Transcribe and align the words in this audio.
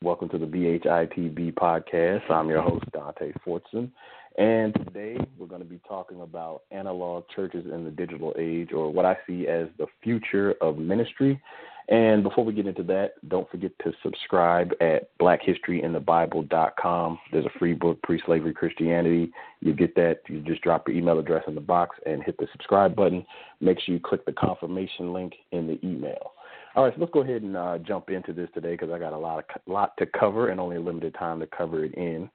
Welcome 0.00 0.28
to 0.28 0.38
the 0.38 0.46
BHITB 0.46 1.54
podcast. 1.54 2.30
I'm 2.30 2.48
your 2.48 2.62
host, 2.62 2.84
Dante 2.92 3.32
Fortson. 3.44 3.90
And 4.38 4.72
today 4.86 5.16
we're 5.36 5.48
going 5.48 5.62
to 5.62 5.68
be 5.68 5.80
talking 5.88 6.20
about 6.20 6.62
analog 6.70 7.24
churches 7.34 7.64
in 7.74 7.84
the 7.84 7.90
digital 7.90 8.32
age, 8.38 8.68
or 8.72 8.92
what 8.92 9.04
I 9.04 9.16
see 9.26 9.48
as 9.48 9.66
the 9.78 9.88
future 10.00 10.54
of 10.60 10.78
ministry. 10.78 11.42
And 11.88 12.22
before 12.22 12.44
we 12.44 12.52
get 12.52 12.66
into 12.66 12.84
that, 12.84 13.14
don't 13.28 13.50
forget 13.50 13.72
to 13.84 13.92
subscribe 14.02 14.72
at 14.80 15.16
blackhistoryinthebible.com. 15.18 17.18
There's 17.32 17.44
a 17.44 17.58
free 17.58 17.74
book, 17.74 18.00
Pre 18.02 18.22
Slavery 18.24 18.54
Christianity. 18.54 19.32
You 19.60 19.74
get 19.74 19.94
that, 19.96 20.20
you 20.28 20.40
just 20.40 20.62
drop 20.62 20.88
your 20.88 20.96
email 20.96 21.18
address 21.18 21.44
in 21.48 21.54
the 21.54 21.60
box 21.60 21.96
and 22.06 22.22
hit 22.22 22.38
the 22.38 22.46
subscribe 22.52 22.94
button. 22.94 23.26
Make 23.60 23.80
sure 23.80 23.94
you 23.94 24.00
click 24.00 24.24
the 24.24 24.32
confirmation 24.32 25.12
link 25.12 25.34
in 25.50 25.66
the 25.66 25.78
email. 25.84 26.32
All 26.74 26.84
right, 26.84 26.94
so 26.94 27.00
let's 27.00 27.12
go 27.12 27.20
ahead 27.20 27.42
and 27.42 27.56
uh, 27.56 27.78
jump 27.78 28.08
into 28.08 28.32
this 28.32 28.48
today 28.54 28.72
because 28.72 28.90
I 28.90 28.98
got 28.98 29.12
a 29.12 29.18
lot 29.18 29.38
of 29.38 29.44
lot 29.66 29.94
to 29.98 30.06
cover 30.06 30.48
and 30.48 30.58
only 30.58 30.76
a 30.76 30.80
limited 30.80 31.14
time 31.18 31.40
to 31.40 31.46
cover 31.46 31.84
it 31.84 31.94
in. 31.94 32.30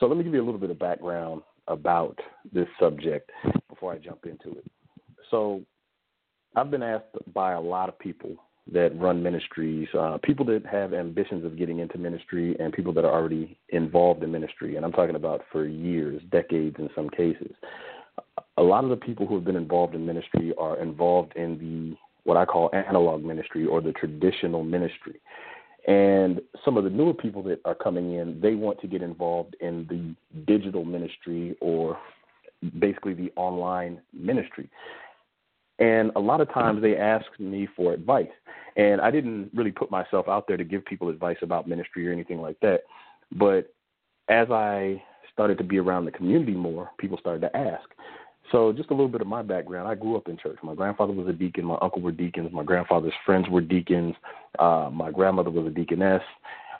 So 0.00 0.06
let 0.06 0.16
me 0.16 0.24
give 0.24 0.32
you 0.32 0.42
a 0.42 0.46
little 0.46 0.60
bit 0.60 0.70
of 0.70 0.78
background 0.78 1.42
about 1.68 2.18
this 2.52 2.66
subject 2.80 3.30
before 3.68 3.92
I 3.92 3.98
jump 3.98 4.24
into 4.24 4.56
it. 4.56 4.64
So 5.30 5.60
I've 6.56 6.70
been 6.70 6.82
asked 6.82 7.04
by 7.34 7.52
a 7.52 7.60
lot 7.60 7.88
of 7.88 7.98
people 7.98 8.36
that 8.70 8.96
run 8.98 9.22
ministries, 9.22 9.88
uh, 9.98 10.18
people 10.22 10.44
that 10.46 10.64
have 10.64 10.94
ambitions 10.94 11.44
of 11.44 11.58
getting 11.58 11.80
into 11.80 11.98
ministry, 11.98 12.56
and 12.60 12.72
people 12.72 12.92
that 12.92 13.04
are 13.04 13.12
already 13.12 13.56
involved 13.70 14.22
in 14.22 14.30
ministry. 14.30 14.76
And 14.76 14.84
I'm 14.84 14.92
talking 14.92 15.16
about 15.16 15.42
for 15.50 15.66
years, 15.66 16.22
decades 16.30 16.76
in 16.78 16.88
some 16.94 17.10
cases. 17.10 17.52
A 18.56 18.62
lot 18.62 18.84
of 18.84 18.90
the 18.90 18.96
people 18.96 19.26
who 19.26 19.34
have 19.34 19.44
been 19.44 19.56
involved 19.56 19.94
in 19.94 20.06
ministry 20.06 20.52
are 20.58 20.78
involved 20.78 21.32
in 21.36 21.58
the 21.58 21.96
what 22.24 22.36
I 22.36 22.44
call 22.44 22.70
analog 22.72 23.24
ministry 23.24 23.66
or 23.66 23.80
the 23.80 23.92
traditional 23.92 24.62
ministry. 24.62 25.20
And 25.88 26.40
some 26.64 26.76
of 26.76 26.84
the 26.84 26.90
newer 26.90 27.14
people 27.14 27.42
that 27.44 27.60
are 27.64 27.74
coming 27.74 28.14
in, 28.14 28.40
they 28.40 28.54
want 28.54 28.80
to 28.82 28.86
get 28.86 29.02
involved 29.02 29.56
in 29.60 29.86
the 29.88 30.14
digital 30.44 30.84
ministry 30.84 31.56
or 31.60 31.98
basically 32.78 33.14
the 33.14 33.32
online 33.34 34.00
ministry. 34.12 34.70
And 35.78 36.12
a 36.16 36.20
lot 36.20 36.40
of 36.40 36.52
times 36.52 36.82
they 36.82 36.96
ask 36.96 37.26
me 37.38 37.68
for 37.74 37.92
advice. 37.92 38.28
And 38.76 39.00
I 39.00 39.10
didn't 39.10 39.50
really 39.54 39.72
put 39.72 39.90
myself 39.90 40.28
out 40.28 40.46
there 40.46 40.56
to 40.56 40.64
give 40.64 40.84
people 40.84 41.08
advice 41.08 41.38
about 41.42 41.68
ministry 41.68 42.08
or 42.08 42.12
anything 42.12 42.40
like 42.40 42.58
that. 42.60 42.82
But 43.32 43.72
as 44.28 44.50
I 44.50 45.02
started 45.32 45.58
to 45.58 45.64
be 45.64 45.78
around 45.78 46.04
the 46.04 46.10
community 46.10 46.52
more, 46.52 46.90
people 46.98 47.18
started 47.18 47.40
to 47.40 47.56
ask. 47.56 47.88
So, 48.50 48.72
just 48.72 48.90
a 48.90 48.92
little 48.92 49.08
bit 49.08 49.20
of 49.20 49.26
my 49.26 49.40
background. 49.40 49.88
I 49.88 49.94
grew 49.94 50.16
up 50.16 50.28
in 50.28 50.36
church. 50.36 50.58
My 50.62 50.74
grandfather 50.74 51.12
was 51.12 51.28
a 51.28 51.32
deacon. 51.32 51.64
My 51.64 51.78
uncle 51.80 52.02
were 52.02 52.12
deacons. 52.12 52.50
My 52.52 52.64
grandfather's 52.64 53.14
friends 53.24 53.48
were 53.48 53.60
deacons. 53.60 54.14
Uh, 54.58 54.90
my 54.92 55.10
grandmother 55.10 55.50
was 55.50 55.66
a 55.66 55.70
deaconess. 55.70 56.22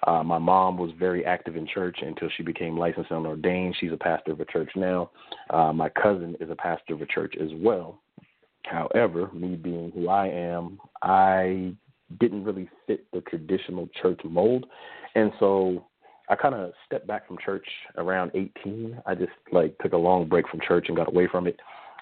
Uh, 0.06 0.22
my 0.22 0.38
mom 0.38 0.76
was 0.76 0.90
very 0.98 1.24
active 1.24 1.56
in 1.56 1.66
church 1.66 1.98
until 2.02 2.28
she 2.36 2.42
became 2.42 2.76
licensed 2.76 3.10
and 3.10 3.26
ordained. 3.26 3.76
She's 3.78 3.92
a 3.92 3.96
pastor 3.96 4.32
of 4.32 4.40
a 4.40 4.44
church 4.44 4.70
now. 4.74 5.10
Uh, 5.50 5.72
my 5.72 5.88
cousin 5.88 6.36
is 6.40 6.50
a 6.50 6.56
pastor 6.56 6.94
of 6.94 7.02
a 7.02 7.06
church 7.06 7.34
as 7.40 7.50
well. 7.54 8.00
However, 8.64 9.30
me 9.32 9.56
being 9.56 9.92
who 9.94 10.08
I 10.08 10.28
am, 10.28 10.78
I 11.02 11.74
didn't 12.20 12.44
really 12.44 12.68
fit 12.86 13.06
the 13.12 13.20
traditional 13.22 13.88
church 14.00 14.20
mold. 14.24 14.66
And 15.14 15.32
so 15.40 15.84
I 16.28 16.36
kind 16.36 16.54
of 16.54 16.72
stepped 16.86 17.06
back 17.06 17.26
from 17.26 17.38
church 17.44 17.66
around 17.96 18.30
18. 18.34 19.00
I 19.06 19.14
just 19.14 19.32
like 19.50 19.76
took 19.78 19.92
a 19.92 19.96
long 19.96 20.28
break 20.28 20.48
from 20.48 20.60
church 20.66 20.86
and 20.88 20.96
got 20.96 21.08
away 21.08 21.28
from 21.30 21.46
it. 21.46 21.58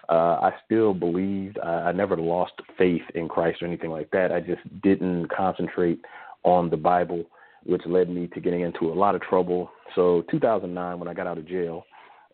Uh, 0.08 0.38
I 0.42 0.53
still 0.64 0.92
believed. 0.92 1.58
I, 1.62 1.69
I 1.69 1.92
never 1.92 2.16
lost 2.16 2.53
faith 2.77 3.03
in 3.14 3.28
Christ 3.28 3.62
or 3.62 3.66
anything 3.66 3.91
like 3.91 4.11
that. 4.11 4.33
I 4.33 4.41
just 4.41 4.61
didn't 4.83 5.28
concentrate 5.31 6.00
on 6.42 6.69
the 6.69 6.77
Bible, 6.77 7.25
which 7.64 7.83
led 7.86 8.08
me 8.11 8.27
to 8.28 8.41
getting 8.41 8.62
into 8.62 8.92
a 8.92 8.94
lot 8.94 9.15
of 9.15 9.22
trouble. 9.22 9.71
So 9.94 10.25
2009, 10.31 10.98
when 10.98 11.09
I 11.09 11.15
got 11.15 11.27
out 11.27 11.38
of 11.38 11.47
jail, 11.47 11.84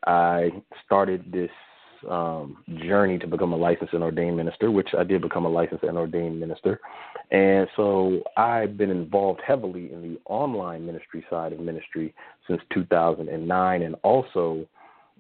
I 0.07 0.51
started 0.85 1.31
this 1.33 1.51
um, 2.09 2.59
journey 2.85 3.19
to 3.19 3.27
become 3.27 3.53
a 3.53 3.57
licensed 3.57 3.93
and 3.93 4.03
ordained 4.03 4.37
minister, 4.37 4.71
which 4.71 4.91
I 4.99 5.05
did 5.05 5.23
become 5.23 5.45
a 5.45 5.49
licensed 5.49 5.85
and 5.85 5.97
ordained 5.97 6.39
minister. 6.39 6.81
And 7.31 7.69
so 7.77 8.23
I've 8.37 8.77
been 8.77 8.91
involved 8.91 9.41
heavily 9.47 9.93
in 9.93 10.03
the 10.03 10.21
online 10.27 10.87
ministry 10.87 11.25
side 11.29 11.53
of 11.53 11.61
ministry 11.61 12.15
since 12.47 12.61
2009. 12.73 13.83
And 13.83 13.95
also, 14.03 14.67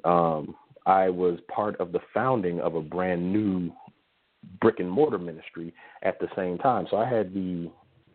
um, 0.04 0.54
I 0.86 1.08
was 1.08 1.38
part 1.52 1.80
of 1.80 1.92
the 1.92 2.00
founding 2.14 2.60
of 2.60 2.74
a 2.74 2.82
brand 2.82 3.32
new 3.32 3.72
brick 4.60 4.78
and 4.78 4.90
mortar 4.90 5.18
ministry 5.18 5.74
at 6.02 6.18
the 6.20 6.28
same 6.36 6.58
time. 6.58 6.86
So 6.90 6.96
I 6.96 7.08
had 7.08 7.34
the 7.34 7.70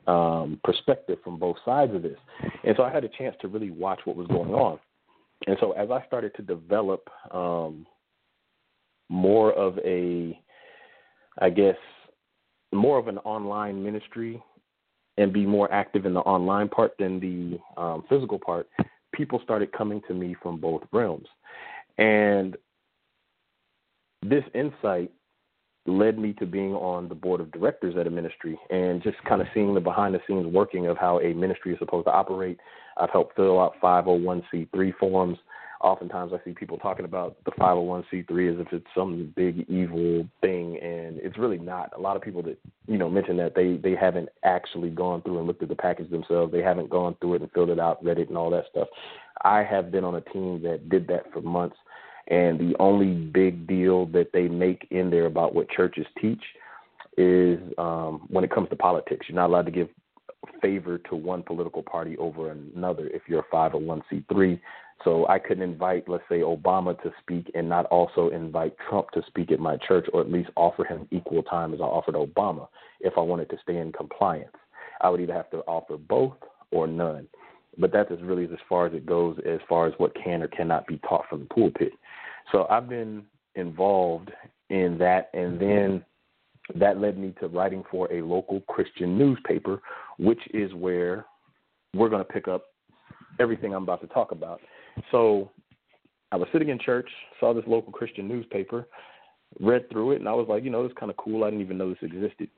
um, 0.08 0.60
perspective 0.64 1.20
from 1.24 1.38
both 1.38 1.58
sides 1.66 1.94
of 1.94 2.02
this. 2.02 2.18
And 2.64 2.76
so 2.78 2.84
I 2.84 2.92
had 2.92 3.04
a 3.04 3.10
chance 3.10 3.36
to 3.42 3.48
really 3.48 3.72
watch 3.72 4.00
what 4.06 4.16
was 4.16 4.28
going 4.28 4.54
on. 4.54 4.80
And 5.48 5.58
so 5.60 5.72
as 5.72 5.90
I 5.92 6.06
started 6.06 6.34
to 6.36 6.42
develop 6.42 7.10
um, 7.32 7.86
more 9.12 9.52
of 9.54 9.78
a, 9.80 10.40
I 11.40 11.50
guess, 11.50 11.76
more 12.74 12.98
of 12.98 13.10
an 13.10 13.18
online 13.20 13.84
ministry 13.84 14.42
and 15.18 15.34
be 15.34 15.46
more 15.46 15.72
active 15.72 16.06
in 16.06 16.14
the 16.14 16.22
online 16.22 16.70
part 16.70 16.94
than 16.98 17.20
the 17.20 17.60
um, 17.80 18.06
physical 18.08 18.40
part, 18.40 18.70
people 19.14 19.42
started 19.44 19.72
coming 19.74 20.02
to 20.08 20.14
me 20.14 20.34
from 20.42 20.58
both 20.58 20.82
realms. 20.94 21.28
And 21.98 22.56
this 24.26 24.46
insight 24.56 25.12
led 25.86 26.18
me 26.18 26.32
to 26.34 26.46
being 26.46 26.74
on 26.74 27.10
the 27.10 27.16
board 27.16 27.42
of 27.42 27.52
directors 27.52 27.96
at 27.98 28.08
a 28.08 28.10
ministry 28.10 28.58
and 28.70 29.04
just 29.04 29.18
kind 29.28 29.42
of 29.42 29.48
seeing 29.54 29.74
the 29.74 29.82
behind 29.82 30.16
the 30.16 30.22
scenes 30.26 30.46
working 30.46 30.88
of 30.88 30.98
how 30.98 31.20
a 31.20 31.34
ministry 31.34 31.74
is 31.74 31.80
supposed 31.80 32.06
to 32.06 32.14
operate. 32.14 32.58
I've 32.98 33.10
helped 33.10 33.36
fill 33.36 33.60
out 33.60 33.74
501c3 33.84 34.96
forms 34.98 35.38
oftentimes 35.84 36.32
I 36.34 36.44
see 36.46 36.54
people 36.54 36.78
talking 36.78 37.06
about 37.06 37.38
the 37.46 37.52
501c3 37.52 38.54
as 38.54 38.60
if 38.60 38.74
it's 38.74 38.88
some 38.96 39.34
big 39.36 39.66
evil 39.70 40.28
thing, 40.42 40.78
and 40.82 41.20
it's 41.20 41.38
really 41.38 41.58
not. 41.58 41.92
A 41.96 42.00
lot 42.00 42.16
of 42.16 42.22
people 42.22 42.42
that 42.44 42.58
you 42.88 42.98
know 42.98 43.10
mention 43.10 43.38
that 43.38 43.56
they 43.56 43.78
they 43.78 43.96
haven't 43.96 44.30
actually 44.44 44.90
gone 44.90 45.22
through 45.22 45.40
and 45.40 45.48
looked 45.48 45.64
at 45.64 45.70
the 45.70 45.76
package 45.76 46.10
themselves. 46.10 46.52
They 46.52 46.62
haven't 46.62 46.90
gone 46.90 47.16
through 47.20 47.36
it 47.36 47.42
and 47.42 47.52
filled 47.52 47.70
it 47.70 47.80
out, 47.80 48.04
read 48.04 48.20
it, 48.20 48.30
and 48.30 48.38
all 48.38 48.50
that 48.52 48.66
stuff. 48.72 48.88
I 49.44 49.64
have 49.64 49.92
been 49.92 50.04
on 50.04 50.16
a 50.16 50.22
team 50.22 50.62
that 50.64 50.90
did 50.90 51.08
that 51.08 51.32
for 51.34 51.42
months, 51.42 51.78
and 52.28 52.60
the 52.60 52.76
only 52.80 53.14
big 53.14 53.68
deal 53.68 54.06
that 54.08 54.32
they 54.34 54.48
make 54.48 54.88
in 54.92 55.10
there 55.10 55.26
about 55.26 55.56
what 55.56 55.70
churches 55.70 56.06
teach 56.22 56.44
is 57.18 57.60
um, 57.78 58.28
when 58.30 58.44
it 58.44 58.52
comes 58.52 58.70
to 58.70 58.76
politics. 58.76 59.26
You're 59.28 59.36
not 59.36 59.50
allowed 59.50 59.66
to 59.66 59.72
give 59.72 59.90
favor 60.62 60.98
to 60.98 61.16
one 61.16 61.44
political 61.44 61.84
party 61.84 62.18
over 62.18 62.52
another 62.52 63.08
if 63.08 63.24
you're 63.28 63.42
a 63.52 63.56
501c3. 63.56 64.60
So 65.04 65.28
I 65.28 65.40
couldn't 65.40 65.64
invite, 65.64 66.08
let's 66.08 66.24
say, 66.30 66.40
Obama 66.40 67.02
to 67.02 67.12
speak 67.22 67.50
and 67.56 67.68
not 67.68 67.86
also 67.88 68.30
invite 68.30 68.76
Trump 68.88 69.10
to 69.12 69.24
speak 69.28 69.52
at 69.52 69.60
my 69.60 69.78
church, 69.78 70.08
or 70.14 70.22
at 70.22 70.32
least 70.32 70.50
offer 70.56 70.84
him 70.84 71.08
equal 71.12 71.42
time 71.44 71.74
as 71.74 71.82
I 71.82 71.86
offered 71.86 72.16
Obama 72.16 72.68
if 73.00 73.14
I 73.18 73.22
wanted 73.22 73.50
to 73.50 73.58
stay 73.64 73.78
in 73.78 73.92
compliance. 73.92 74.56
I 75.02 75.10
would 75.10 75.20
either 75.20 75.34
have 75.34 75.50
to 75.52 75.60
offer 75.60 75.98
both 75.98 76.36
or 76.72 76.88
none. 76.88 77.28
But 77.78 77.92
that's 77.92 78.12
as 78.12 78.22
really 78.22 78.44
as 78.46 78.60
far 78.68 78.86
as 78.86 78.94
it 78.94 79.06
goes 79.06 79.38
as 79.46 79.60
far 79.68 79.88
as 79.88 79.94
what 79.98 80.14
can 80.16 80.44
or 80.44 80.48
cannot 80.48 80.86
be 80.88 81.00
taught 81.00 81.26
from 81.30 81.40
the 81.42 81.46
pulpit. 81.46 81.94
So 82.52 82.68
I've 82.70 82.90
been 82.90 83.24
involved 83.56 84.32
in 84.70 84.98
that, 85.00 85.30
and 85.34 85.60
then 85.60 86.06
that 86.76 87.00
led 87.00 87.18
me 87.18 87.34
to 87.40 87.48
writing 87.48 87.84
for 87.90 88.12
a 88.12 88.22
local 88.22 88.62
Christian 88.62 89.18
newspaper, 89.18 89.82
which 90.22 90.40
is 90.54 90.72
where 90.76 91.26
we're 91.96 92.10
going 92.10 92.24
to 92.24 92.32
pick 92.32 92.48
up 92.48 92.66
everything 93.40 93.74
I'm 93.74 93.84
about 93.84 94.02
to 94.02 94.08
talk 94.08 94.32
about. 94.32 94.62
So 95.12 95.50
I 96.32 96.36
was 96.36 96.48
sitting 96.54 96.70
in 96.70 96.80
church, 96.80 97.10
saw 97.40 97.54
this 97.54 97.64
local 97.66 97.92
Christian 97.92 98.28
newspaper, 98.28 98.88
read 99.60 99.90
through 99.90 100.12
it, 100.12 100.20
and 100.20 100.30
I 100.30 100.34
was 100.34 100.48
like, 100.48 100.64
you 100.64 100.70
know, 100.70 100.86
it's 100.86 100.98
kind 100.98 101.10
of 101.10 101.18
cool. 101.18 101.44
I 101.44 101.50
didn't 101.50 101.66
even 101.66 101.78
know 101.78 101.90
this 101.90 101.98
existed. 102.04 102.50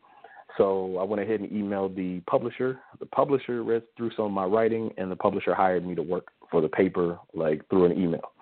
So 0.58 0.98
I 1.00 1.04
went 1.04 1.22
ahead 1.22 1.40
and 1.40 1.50
emailed 1.50 1.96
the 1.96 2.20
publisher. 2.30 2.80
The 3.00 3.08
publisher 3.08 3.64
read 3.64 3.84
through 3.98 4.12
some 4.16 4.26
of 4.26 4.32
my 4.32 4.46
writing, 4.46 4.92
and 4.98 5.10
the 5.10 5.16
publisher 5.16 5.56
hired 5.56 5.88
me 5.88 5.96
to 5.96 6.04
work 6.04 6.28
for 6.52 6.62
the 6.62 6.70
paper, 6.70 7.18
like 7.34 7.68
through 7.70 7.86
an 7.86 7.94
email. 7.94 8.34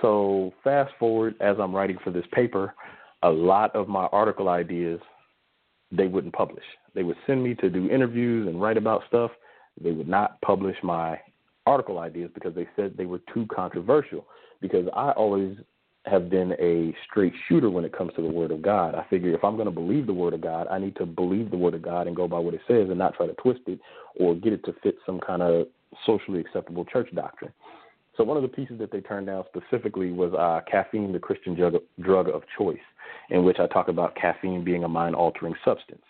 So 0.00 0.54
fast 0.64 0.92
forward, 0.98 1.34
as 1.40 1.56
I'm 1.60 1.74
writing 1.74 1.98
for 2.02 2.10
this 2.10 2.24
paper, 2.32 2.72
a 3.22 3.28
lot 3.28 3.74
of 3.74 3.88
my 3.88 4.06
article 4.06 4.48
ideas 4.48 5.00
they 5.92 6.06
wouldn't 6.06 6.34
publish. 6.34 6.64
They 6.94 7.02
would 7.02 7.16
send 7.26 7.42
me 7.42 7.54
to 7.56 7.70
do 7.70 7.88
interviews 7.88 8.48
and 8.48 8.60
write 8.60 8.76
about 8.76 9.02
stuff. 9.08 9.30
They 9.80 9.92
would 9.92 10.08
not 10.08 10.40
publish 10.40 10.76
my 10.82 11.20
article 11.66 11.98
ideas 11.98 12.30
because 12.34 12.54
they 12.54 12.68
said 12.76 12.96
they 12.96 13.06
were 13.06 13.20
too 13.32 13.46
controversial. 13.54 14.26
Because 14.60 14.86
I 14.94 15.10
always 15.12 15.56
have 16.06 16.30
been 16.30 16.52
a 16.52 16.94
straight 17.08 17.32
shooter 17.48 17.68
when 17.68 17.84
it 17.84 17.96
comes 17.96 18.12
to 18.14 18.22
the 18.22 18.28
Word 18.28 18.52
of 18.52 18.62
God. 18.62 18.94
I 18.94 19.04
figure 19.10 19.34
if 19.34 19.44
I'm 19.44 19.56
going 19.56 19.66
to 19.66 19.72
believe 19.72 20.06
the 20.06 20.14
Word 20.14 20.34
of 20.34 20.40
God, 20.40 20.66
I 20.70 20.78
need 20.78 20.96
to 20.96 21.06
believe 21.06 21.50
the 21.50 21.56
Word 21.56 21.74
of 21.74 21.82
God 21.82 22.06
and 22.06 22.14
go 22.14 22.28
by 22.28 22.38
what 22.38 22.54
it 22.54 22.60
says 22.68 22.88
and 22.88 22.98
not 22.98 23.14
try 23.14 23.26
to 23.26 23.34
twist 23.34 23.60
it 23.66 23.80
or 24.18 24.34
get 24.34 24.52
it 24.52 24.64
to 24.64 24.74
fit 24.82 24.96
some 25.04 25.20
kind 25.20 25.42
of 25.42 25.66
socially 26.04 26.40
acceptable 26.40 26.84
church 26.84 27.08
doctrine. 27.14 27.52
So 28.16 28.24
one 28.24 28.36
of 28.36 28.42
the 28.42 28.48
pieces 28.48 28.78
that 28.78 28.90
they 28.90 29.00
turned 29.00 29.26
down 29.26 29.44
specifically 29.54 30.10
was 30.10 30.32
uh, 30.32 30.60
caffeine, 30.70 31.12
the 31.12 31.18
Christian 31.18 31.54
drug, 31.54 31.74
drug 32.00 32.28
of 32.28 32.42
choice, 32.56 32.78
in 33.30 33.44
which 33.44 33.58
I 33.58 33.66
talk 33.66 33.88
about 33.88 34.14
caffeine 34.16 34.64
being 34.64 34.84
a 34.84 34.88
mind-altering 34.88 35.54
substance. 35.64 36.02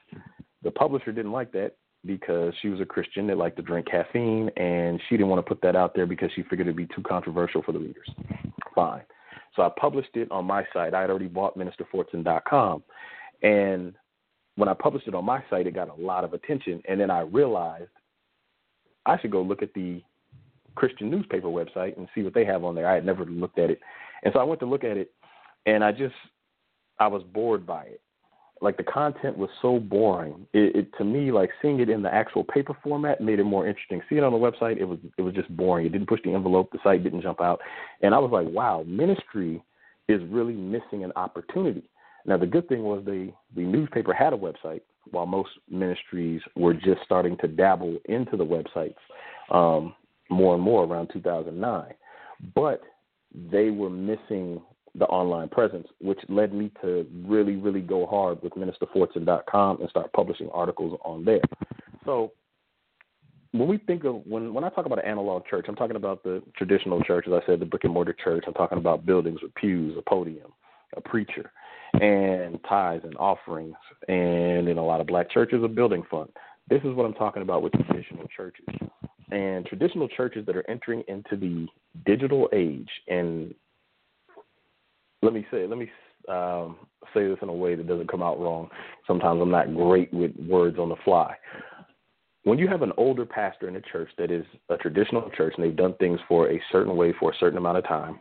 The 0.63 0.71
publisher 0.71 1.13
didn't 1.13 1.33
like 1.33 1.53
that 1.53 1.73
because 2.05 2.55
she 2.63 2.69
was 2.69 2.81
a 2.81 2.85
Christian 2.85 3.27
that 3.27 3.37
liked 3.37 3.57
to 3.57 3.63
drink 3.63 3.87
caffeine, 3.91 4.51
and 4.57 5.01
she 5.09 5.17
didn't 5.17 5.29
want 5.29 5.45
to 5.45 5.49
put 5.49 5.61
that 5.63 5.75
out 5.75 5.95
there 5.95 6.07
because 6.07 6.31
she 6.35 6.43
figured 6.43 6.69
it'd 6.69 6.77
be 6.77 6.87
too 6.87 7.03
controversial 7.03 7.63
for 7.63 7.73
the 7.73 7.79
readers. 7.81 8.09
Fine. 8.75 9.03
So 9.57 9.63
I 9.63 9.71
published 9.81 10.15
it 10.15 10.31
on 10.31 10.45
my 10.45 10.65
site. 10.73 10.95
I 10.95 11.01
had 11.01 11.11
already 11.11 11.29
bought 11.29 11.59
ministerfortson.com, 11.59 12.83
and 13.43 13.95
when 14.55 14.69
I 14.69 14.75
published 14.75 15.09
it 15.09 15.15
on 15.15 15.25
my 15.25 15.43
site, 15.51 15.67
it 15.67 15.75
got 15.75 15.89
a 15.89 16.01
lot 16.01 16.25
of 16.25 16.33
attention. 16.33 16.83
And 16.89 17.01
then 17.01 17.11
I 17.11 17.21
realized 17.21 17.91
I 19.05 19.19
should 19.21 19.31
go 19.31 19.43
look 19.43 19.63
at 19.63 19.75
the 19.75 20.03
Christian 20.77 21.11
newspaper 21.11 21.49
website 21.49 21.97
and 21.97 22.09
see 22.15 22.23
what 22.23 22.35
they 22.35 22.45
have 22.45 22.65
on 22.65 22.75
there. 22.75 22.89
I 22.89 22.95
had 22.95 23.05
never 23.05 23.25
looked 23.25 23.59
at 23.59 23.71
it, 23.71 23.81
and 24.23 24.33
so 24.33 24.41
I 24.41 24.45
went 24.45 24.61
to 24.61 24.67
look 24.67 24.85
at 24.85 24.97
it, 24.97 25.11
and 25.67 25.83
I 25.83 25.93
just 25.93 26.15
I 26.99 27.09
was 27.09 27.23
bored 27.23 27.67
by 27.67 27.83
it. 27.85 28.01
Like 28.63 28.79
the 28.79 28.85
content 28.85 29.37
was 29.37 29.51
so 29.61 29.79
boring. 29.79 30.47
It, 30.55 30.77
it 30.77 30.89
to 30.99 31.05
me, 31.05 31.31
like 31.31 31.51
seeing 31.61 31.81
it 31.81 31.91
in 31.91 32.03
the 32.03 32.13
actual 32.13 32.43
paper 32.43 32.75
format 32.83 33.21
made 33.21 33.39
it 33.39 33.45
more 33.45 33.67
interesting. 33.67 34.01
Seeing 34.09 34.23
it 34.23 34.25
on 34.25 34.33
the 34.33 34.39
website, 34.39 34.79
it 34.79 34.85
was 34.85 34.99
it 35.19 35.23
was 35.23 35.35
just 35.35 35.55
boring. 35.55 35.87
It 35.87 35.93
didn't 35.93 36.09
push 36.09 36.21
the 36.25 36.33
envelope. 36.33 36.71
The 36.73 36.79
site 36.83 37.03
didn't 37.03 37.23
jump 37.23 37.41
out, 37.41 37.61
and 38.03 38.15
I 38.15 38.19
was 38.19 38.31
like, 38.33 38.49
wow, 38.49 38.85
ministry 38.87 39.63
is 40.09 40.23
really 40.31 40.55
missing 40.55 41.05
an 41.05 41.13
opportunity. 41.17 41.91
Now 42.25 42.39
the 42.39 42.47
good 42.47 42.69
thing 42.69 42.83
was 42.83 43.05
the 43.05 43.33
the 43.55 43.63
newspaper 43.63 44.15
had 44.15 44.33
a 44.33 44.37
website, 44.37 44.81
while 45.11 45.27
most 45.27 45.51
ministries 45.71 46.41
were 46.57 46.75
just 46.75 47.03
starting 47.05 47.37
to 47.39 47.49
dabble 47.49 47.99
into 48.07 48.37
the 48.37 48.45
websites. 48.45 48.97
Um, 49.51 49.95
more 50.29 50.55
and 50.55 50.63
more 50.63 50.85
around 50.85 51.11
2009. 51.13 51.95
But 52.55 52.83
they 53.51 53.71
were 53.71 53.91
missing 53.91 54.61
the 54.99 55.07
online 55.07 55.49
presence, 55.49 55.87
which 56.01 56.19
led 56.29 56.55
me 56.55 56.71
to 56.83 57.07
really, 57.27 57.57
really 57.57 57.81
go 57.81 58.07
hard 58.07 58.43
with 58.43 58.55
ministerfortson.com 58.55 59.81
and 59.81 59.91
start 59.91 60.13
publishing 60.13 60.49
articles 60.53 60.99
on 61.05 61.25
there. 61.25 61.43
So 62.05 62.33
when 63.53 63.69
we 63.69 63.79
think 63.79 64.05
of 64.05 64.23
when 64.27 64.55
when 64.55 64.65
I 64.65 64.71
talk 64.71 64.87
about 64.87 64.99
an 64.99 65.11
analog 65.11 65.47
church, 65.47 65.67
I'm 65.69 65.77
talking 65.77 65.97
about 65.97 66.23
the 66.23 66.43
traditional 66.57 67.03
church, 67.03 67.27
as 67.27 67.33
I 67.35 67.47
said, 67.47 67.61
the 67.61 67.67
brick 67.67 67.85
and 67.85 67.93
mortar 67.93 68.17
church. 68.25 68.45
I'm 68.47 68.55
talking 68.55 68.79
about 68.79 69.07
buildings 69.07 69.43
with 69.43 69.55
pews, 69.55 69.97
a 69.99 70.03
podium, 70.09 70.53
a 70.97 71.01
preacher, 71.01 71.51
and 71.95 72.59
tithes 72.69 73.05
and 73.05 73.17
offerings, 73.19 73.77
and 74.09 74.69
in 74.69 74.79
a 74.79 74.85
lot 74.85 75.01
of 75.01 75.07
black 75.07 75.31
churches, 75.31 75.63
a 75.63 75.69
building 75.69 76.05
fund. 76.11 76.31
This 76.69 76.81
is 76.85 76.95
what 76.95 77.07
I'm 77.07 77.15
talking 77.15 77.43
about 77.43 77.63
with 77.63 77.73
traditional 77.73 78.27
churches 78.35 78.67
and 79.31 79.67
traditional 79.67 80.09
churches 80.09 80.47
that 80.47 80.57
are 80.57 80.69
entering 80.71 81.03
into 81.09 81.37
the 81.37 81.67
digital 82.05 82.49
age. 82.53 82.89
And 83.09 83.55
let 85.23 85.33
me 85.33 85.47
say 85.51 85.67
let 85.67 85.79
me 85.79 85.91
um, 86.29 86.77
say 87.15 87.27
this 87.27 87.39
in 87.43 87.49
a 87.49 87.53
way 87.53 87.75
that 87.75 87.87
doesn't 87.87 88.11
come 88.11 88.23
out 88.23 88.41
wrong. 88.41 88.69
Sometimes 89.07 89.41
i'm 89.41 89.51
not 89.51 89.75
great 89.75 90.13
with 90.13 90.33
words 90.49 90.79
on 90.79 90.89
the 90.89 90.97
fly. 91.05 91.35
When 92.45 92.59
you 92.59 92.69
have 92.69 92.83
an 92.83 92.93
older 92.97 93.27
pastor 93.27 93.67
in 93.67 93.75
a 93.75 93.81
church 93.81 94.11
that 94.19 94.31
is 94.31 94.45
a 94.69 94.77
traditional 94.77 95.29
church 95.37 95.55
and 95.57 95.65
they've 95.65 95.77
done 95.77 95.95
things 95.95 96.21
for 96.29 96.49
a 96.51 96.63
certain 96.71 96.97
way 96.97 97.13
for 97.19 97.33
a 97.33 97.37
certain 97.39 97.59
amount 97.59 97.79
of 97.79 97.85
time 97.87 98.21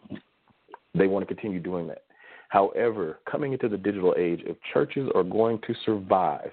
they 0.98 1.08
want 1.08 1.28
to 1.28 1.34
continue 1.34 1.60
doing 1.60 1.88
that. 1.88 2.04
However 2.50 3.20
coming 3.30 3.54
into 3.54 3.70
the 3.70 3.78
digital 3.78 4.16
age 4.18 4.42
if 4.46 4.58
churches 4.74 5.10
are 5.14 5.24
going 5.24 5.60
to 5.68 5.76
survive 5.86 6.52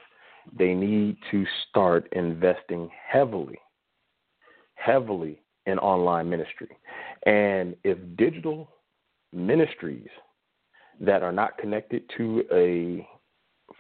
they 0.59 0.75
need 0.75 1.17
to 1.31 1.45
start 1.69 2.09
investing 2.13 2.91
heavily 3.11 3.59
heavily 4.85 5.41
in 5.67 5.79
online 5.79 6.29
ministry. 6.29 6.77
And 7.27 7.77
if 7.85 7.99
digital 8.17 8.69
ministries 9.33 10.09
that 11.01 11.23
are 11.23 11.33
not 11.33 11.59
connected 11.59 12.03
to 12.17 12.45
a 12.53 13.09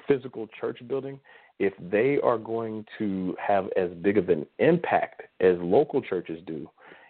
physical 0.06 0.48
church 0.60 0.78
building, 0.88 1.18
if 1.58 1.72
they 1.90 2.18
are 2.22 2.38
going 2.38 2.84
to 2.98 3.36
have 3.40 3.66
as 3.76 3.90
big 4.02 4.18
of 4.18 4.28
an 4.28 4.46
impact 4.58 5.22
as 5.40 5.56
local 5.60 6.00
churches 6.00 6.40
do, 6.46 6.68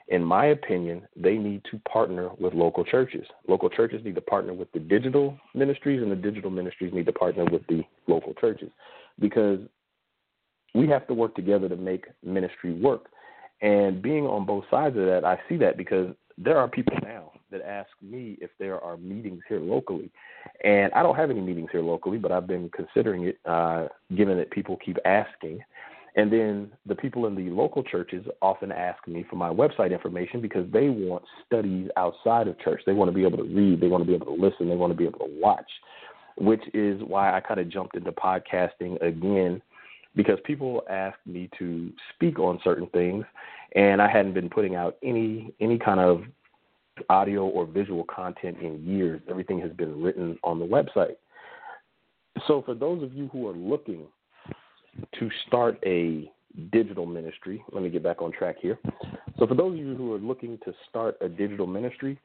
in 0.08 0.22
my 0.22 0.46
opinion, 0.46 1.06
they 1.16 1.36
need 1.36 1.62
to 1.70 1.78
partner 1.90 2.30
with 2.38 2.52
local 2.52 2.84
churches. 2.84 3.24
Local 3.48 3.70
churches 3.70 4.04
need 4.04 4.14
to 4.16 4.20
partner 4.20 4.52
with 4.52 4.70
the 4.72 4.80
digital 4.80 5.38
ministries, 5.54 6.02
and 6.02 6.10
the 6.10 6.16
digital 6.16 6.50
ministries 6.50 6.92
need 6.92 7.06
to 7.06 7.12
partner 7.12 7.44
with 7.44 7.66
the 7.68 7.82
local 8.08 8.34
churches 8.34 8.70
because 9.20 9.60
we 10.74 10.88
have 10.88 11.06
to 11.06 11.14
work 11.14 11.34
together 11.34 11.68
to 11.68 11.76
make 11.76 12.06
ministry 12.24 12.72
work. 12.72 13.06
And 13.62 14.02
being 14.02 14.26
on 14.26 14.44
both 14.44 14.64
sides 14.70 14.96
of 14.98 15.06
that, 15.06 15.24
I 15.24 15.38
see 15.48 15.56
that 15.58 15.76
because 15.76 16.14
there 16.36 16.58
are 16.58 16.68
people 16.68 16.96
now 17.02 17.30
that 17.52 17.62
ask 17.62 17.90
me 18.02 18.36
if 18.40 18.50
there 18.58 18.80
are 18.80 18.96
meetings 18.96 19.42
here 19.48 19.60
locally. 19.60 20.10
And 20.64 20.92
I 20.94 21.02
don't 21.02 21.14
have 21.14 21.30
any 21.30 21.40
meetings 21.40 21.68
here 21.70 21.82
locally, 21.82 22.18
but 22.18 22.32
I've 22.32 22.46
been 22.46 22.70
considering 22.70 23.24
it, 23.24 23.38
uh, 23.44 23.86
given 24.16 24.36
that 24.38 24.50
people 24.50 24.78
keep 24.84 24.96
asking. 25.04 25.60
And 26.16 26.30
then 26.30 26.72
the 26.86 26.94
people 26.94 27.26
in 27.26 27.34
the 27.34 27.50
local 27.50 27.82
churches 27.82 28.26
often 28.42 28.72
ask 28.72 29.06
me 29.06 29.24
for 29.30 29.36
my 29.36 29.48
website 29.48 29.92
information 29.92 30.40
because 30.40 30.70
they 30.72 30.88
want 30.88 31.22
studies 31.46 31.88
outside 31.96 32.48
of 32.48 32.58
church. 32.58 32.82
They 32.84 32.92
want 32.92 33.10
to 33.10 33.14
be 33.14 33.24
able 33.24 33.38
to 33.38 33.44
read, 33.44 33.80
they 33.80 33.86
want 33.86 34.02
to 34.02 34.08
be 34.08 34.14
able 34.14 34.26
to 34.26 34.42
listen, 34.42 34.68
they 34.68 34.76
want 34.76 34.92
to 34.92 34.96
be 34.96 35.06
able 35.06 35.20
to 35.20 35.30
watch, 35.40 35.70
which 36.36 36.62
is 36.74 37.00
why 37.06 37.34
I 37.34 37.40
kind 37.40 37.60
of 37.60 37.68
jumped 37.68 37.96
into 37.96 38.12
podcasting 38.12 39.00
again 39.00 39.62
because 40.14 40.38
people 40.44 40.82
asked 40.90 41.26
me 41.26 41.48
to 41.58 41.90
speak 42.14 42.38
on 42.38 42.60
certain 42.62 42.86
things, 42.88 43.24
and 43.74 44.02
I 44.02 44.10
hadn't 44.10 44.34
been 44.34 44.50
putting 44.50 44.74
out 44.74 44.96
any 45.02 45.52
any 45.60 45.78
kind 45.78 46.00
of 46.00 46.24
audio 47.08 47.46
or 47.46 47.66
visual 47.66 48.04
content 48.04 48.58
in 48.60 48.84
years. 48.84 49.20
Everything 49.28 49.58
has 49.60 49.72
been 49.72 50.02
written 50.02 50.38
on 50.44 50.58
the 50.58 50.66
website. 50.66 51.16
So 52.46 52.62
for 52.62 52.74
those 52.74 53.02
of 53.02 53.14
you 53.14 53.28
who 53.32 53.48
are 53.48 53.54
looking 53.54 54.06
to 55.18 55.30
start 55.46 55.78
a 55.86 56.30
digital 56.70 57.06
ministry, 57.06 57.64
let 57.72 57.82
me 57.82 57.88
get 57.88 58.02
back 58.02 58.20
on 58.20 58.32
track 58.32 58.56
here. 58.60 58.78
So 59.38 59.46
for 59.46 59.54
those 59.54 59.72
of 59.72 59.78
you 59.78 59.94
who 59.94 60.12
are 60.12 60.18
looking 60.18 60.58
to 60.64 60.74
start 60.88 61.16
a 61.20 61.28
digital 61.28 61.66
ministry, 61.66 62.18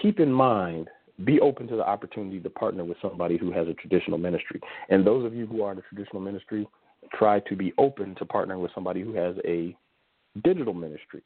keep 0.00 0.20
in 0.20 0.32
mind 0.32 0.88
be 1.24 1.40
open 1.40 1.68
to 1.68 1.76
the 1.76 1.86
opportunity 1.86 2.40
to 2.40 2.50
partner 2.50 2.84
with 2.84 2.96
somebody 3.00 3.36
who 3.36 3.52
has 3.52 3.68
a 3.68 3.74
traditional 3.74 4.18
ministry. 4.18 4.60
And 4.88 5.06
those 5.06 5.24
of 5.24 5.34
you 5.34 5.46
who 5.46 5.62
are 5.62 5.70
in 5.72 5.78
a 5.78 5.82
traditional 5.82 6.20
ministry, 6.20 6.66
try 7.12 7.40
to 7.40 7.56
be 7.56 7.72
open 7.78 8.14
to 8.16 8.24
partnering 8.24 8.60
with 8.60 8.70
somebody 8.74 9.02
who 9.02 9.14
has 9.14 9.36
a 9.44 9.76
digital 10.42 10.74
ministry. 10.74 11.22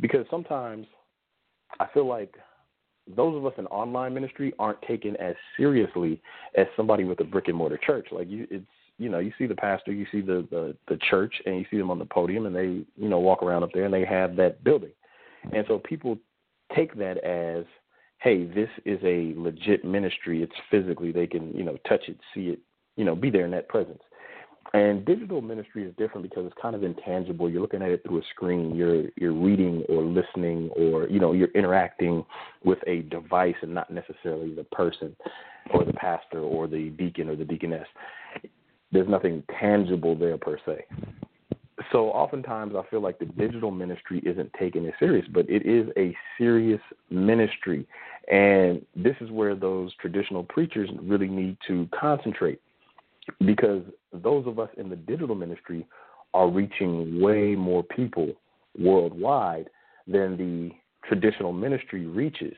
Because 0.00 0.26
sometimes 0.30 0.86
I 1.80 1.86
feel 1.92 2.06
like 2.06 2.34
those 3.16 3.36
of 3.36 3.46
us 3.46 3.54
in 3.58 3.66
online 3.66 4.14
ministry 4.14 4.52
aren't 4.58 4.80
taken 4.82 5.16
as 5.16 5.34
seriously 5.56 6.20
as 6.56 6.66
somebody 6.76 7.04
with 7.04 7.20
a 7.20 7.24
brick 7.24 7.48
and 7.48 7.56
mortar 7.56 7.78
church. 7.78 8.08
Like 8.12 8.28
you 8.28 8.46
it's 8.50 8.66
you 8.98 9.08
know, 9.08 9.20
you 9.20 9.32
see 9.38 9.46
the 9.46 9.54
pastor, 9.54 9.92
you 9.92 10.06
see 10.10 10.20
the, 10.20 10.46
the 10.50 10.76
the 10.88 10.98
church 11.08 11.34
and 11.46 11.56
you 11.56 11.64
see 11.70 11.78
them 11.78 11.90
on 11.90 11.98
the 11.98 12.04
podium 12.04 12.46
and 12.46 12.54
they, 12.54 12.84
you 12.96 13.08
know, 13.08 13.18
walk 13.18 13.42
around 13.42 13.62
up 13.62 13.70
there 13.72 13.84
and 13.84 13.94
they 13.94 14.04
have 14.04 14.36
that 14.36 14.62
building. 14.64 14.90
And 15.52 15.64
so 15.68 15.78
people 15.78 16.18
take 16.74 16.96
that 16.98 17.18
as 17.24 17.64
hey, 18.20 18.44
this 18.44 18.68
is 18.84 18.98
a 19.04 19.32
legit 19.36 19.84
ministry. 19.84 20.42
It's 20.42 20.52
physically 20.70 21.12
they 21.12 21.28
can, 21.28 21.52
you 21.52 21.62
know, 21.62 21.78
touch 21.88 22.08
it, 22.08 22.18
see 22.34 22.48
it, 22.48 22.58
you 22.96 23.04
know, 23.04 23.14
be 23.14 23.30
there 23.30 23.44
in 23.44 23.52
that 23.52 23.68
presence. 23.68 24.02
And 24.74 25.04
digital 25.06 25.40
ministry 25.40 25.84
is 25.84 25.94
different 25.96 26.28
because 26.28 26.44
it's 26.44 26.54
kind 26.60 26.74
of 26.74 26.84
intangible. 26.84 27.48
You're 27.48 27.62
looking 27.62 27.82
at 27.82 27.90
it 27.90 28.02
through 28.06 28.18
a 28.18 28.22
screen. 28.34 28.76
You're 28.76 29.04
you're 29.16 29.32
reading 29.32 29.84
or 29.88 30.02
listening 30.02 30.68
or 30.76 31.08
you 31.08 31.18
know 31.18 31.32
you're 31.32 31.52
interacting 31.54 32.24
with 32.64 32.78
a 32.86 33.02
device 33.02 33.54
and 33.62 33.72
not 33.72 33.90
necessarily 33.90 34.54
the 34.54 34.64
person 34.64 35.16
or 35.72 35.84
the 35.84 35.94
pastor 35.94 36.40
or 36.40 36.66
the 36.66 36.90
deacon 36.90 37.30
or 37.30 37.36
the 37.36 37.44
deaconess. 37.44 37.88
There's 38.92 39.08
nothing 39.08 39.42
tangible 39.58 40.14
there 40.14 40.36
per 40.36 40.58
se. 40.66 40.84
So 41.92 42.08
oftentimes 42.10 42.74
I 42.76 42.82
feel 42.90 43.00
like 43.00 43.18
the 43.18 43.26
digital 43.26 43.70
ministry 43.70 44.20
isn't 44.26 44.52
taken 44.54 44.84
as 44.86 44.92
serious, 44.98 45.26
but 45.32 45.48
it 45.48 45.64
is 45.64 45.88
a 45.96 46.14
serious 46.36 46.80
ministry. 47.08 47.86
And 48.30 48.84
this 48.94 49.16
is 49.20 49.30
where 49.30 49.54
those 49.54 49.94
traditional 49.94 50.42
preachers 50.42 50.90
really 51.00 51.28
need 51.28 51.56
to 51.68 51.88
concentrate 51.98 52.60
because 53.44 53.82
those 54.12 54.46
of 54.46 54.58
us 54.58 54.70
in 54.76 54.88
the 54.88 54.96
digital 54.96 55.34
ministry 55.34 55.86
are 56.34 56.48
reaching 56.48 57.20
way 57.20 57.54
more 57.54 57.82
people 57.82 58.32
worldwide 58.78 59.68
than 60.06 60.36
the 60.36 60.70
traditional 61.06 61.52
ministry 61.52 62.06
reaches. 62.06 62.54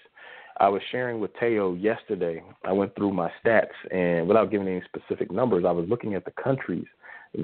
I 0.58 0.68
was 0.68 0.82
sharing 0.90 1.20
with 1.20 1.30
Teo 1.38 1.74
yesterday. 1.74 2.42
I 2.64 2.72
went 2.72 2.94
through 2.94 3.12
my 3.12 3.30
stats, 3.42 3.68
and 3.90 4.28
without 4.28 4.50
giving 4.50 4.68
any 4.68 4.82
specific 4.84 5.30
numbers, 5.30 5.64
I 5.66 5.72
was 5.72 5.88
looking 5.88 6.14
at 6.14 6.24
the 6.24 6.32
countries 6.32 6.86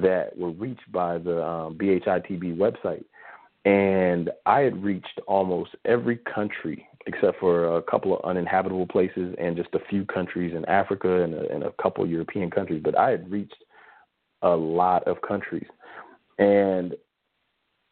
that 0.02 0.36
were 0.36 0.50
reached 0.50 0.90
by 0.92 1.18
the 1.18 1.42
um, 1.44 1.78
BHITB 1.78 2.56
website. 2.56 3.04
And 3.64 4.30
I 4.44 4.60
had 4.60 4.82
reached 4.82 5.20
almost 5.26 5.70
every 5.84 6.18
country 6.18 6.86
except 7.06 7.38
for 7.38 7.76
a 7.76 7.82
couple 7.82 8.16
of 8.16 8.24
uninhabitable 8.24 8.86
places 8.86 9.34
and 9.38 9.56
just 9.56 9.68
a 9.74 9.78
few 9.88 10.04
countries 10.04 10.54
in 10.54 10.64
Africa 10.66 11.22
and 11.22 11.34
a, 11.34 11.48
and 11.50 11.62
a 11.62 11.70
couple 11.80 12.06
European 12.06 12.50
countries. 12.50 12.82
But 12.84 12.98
I 12.98 13.10
had 13.10 13.30
reached 13.30 13.64
a 14.42 14.50
lot 14.50 15.06
of 15.06 15.20
countries. 15.22 15.66
And 16.38 16.94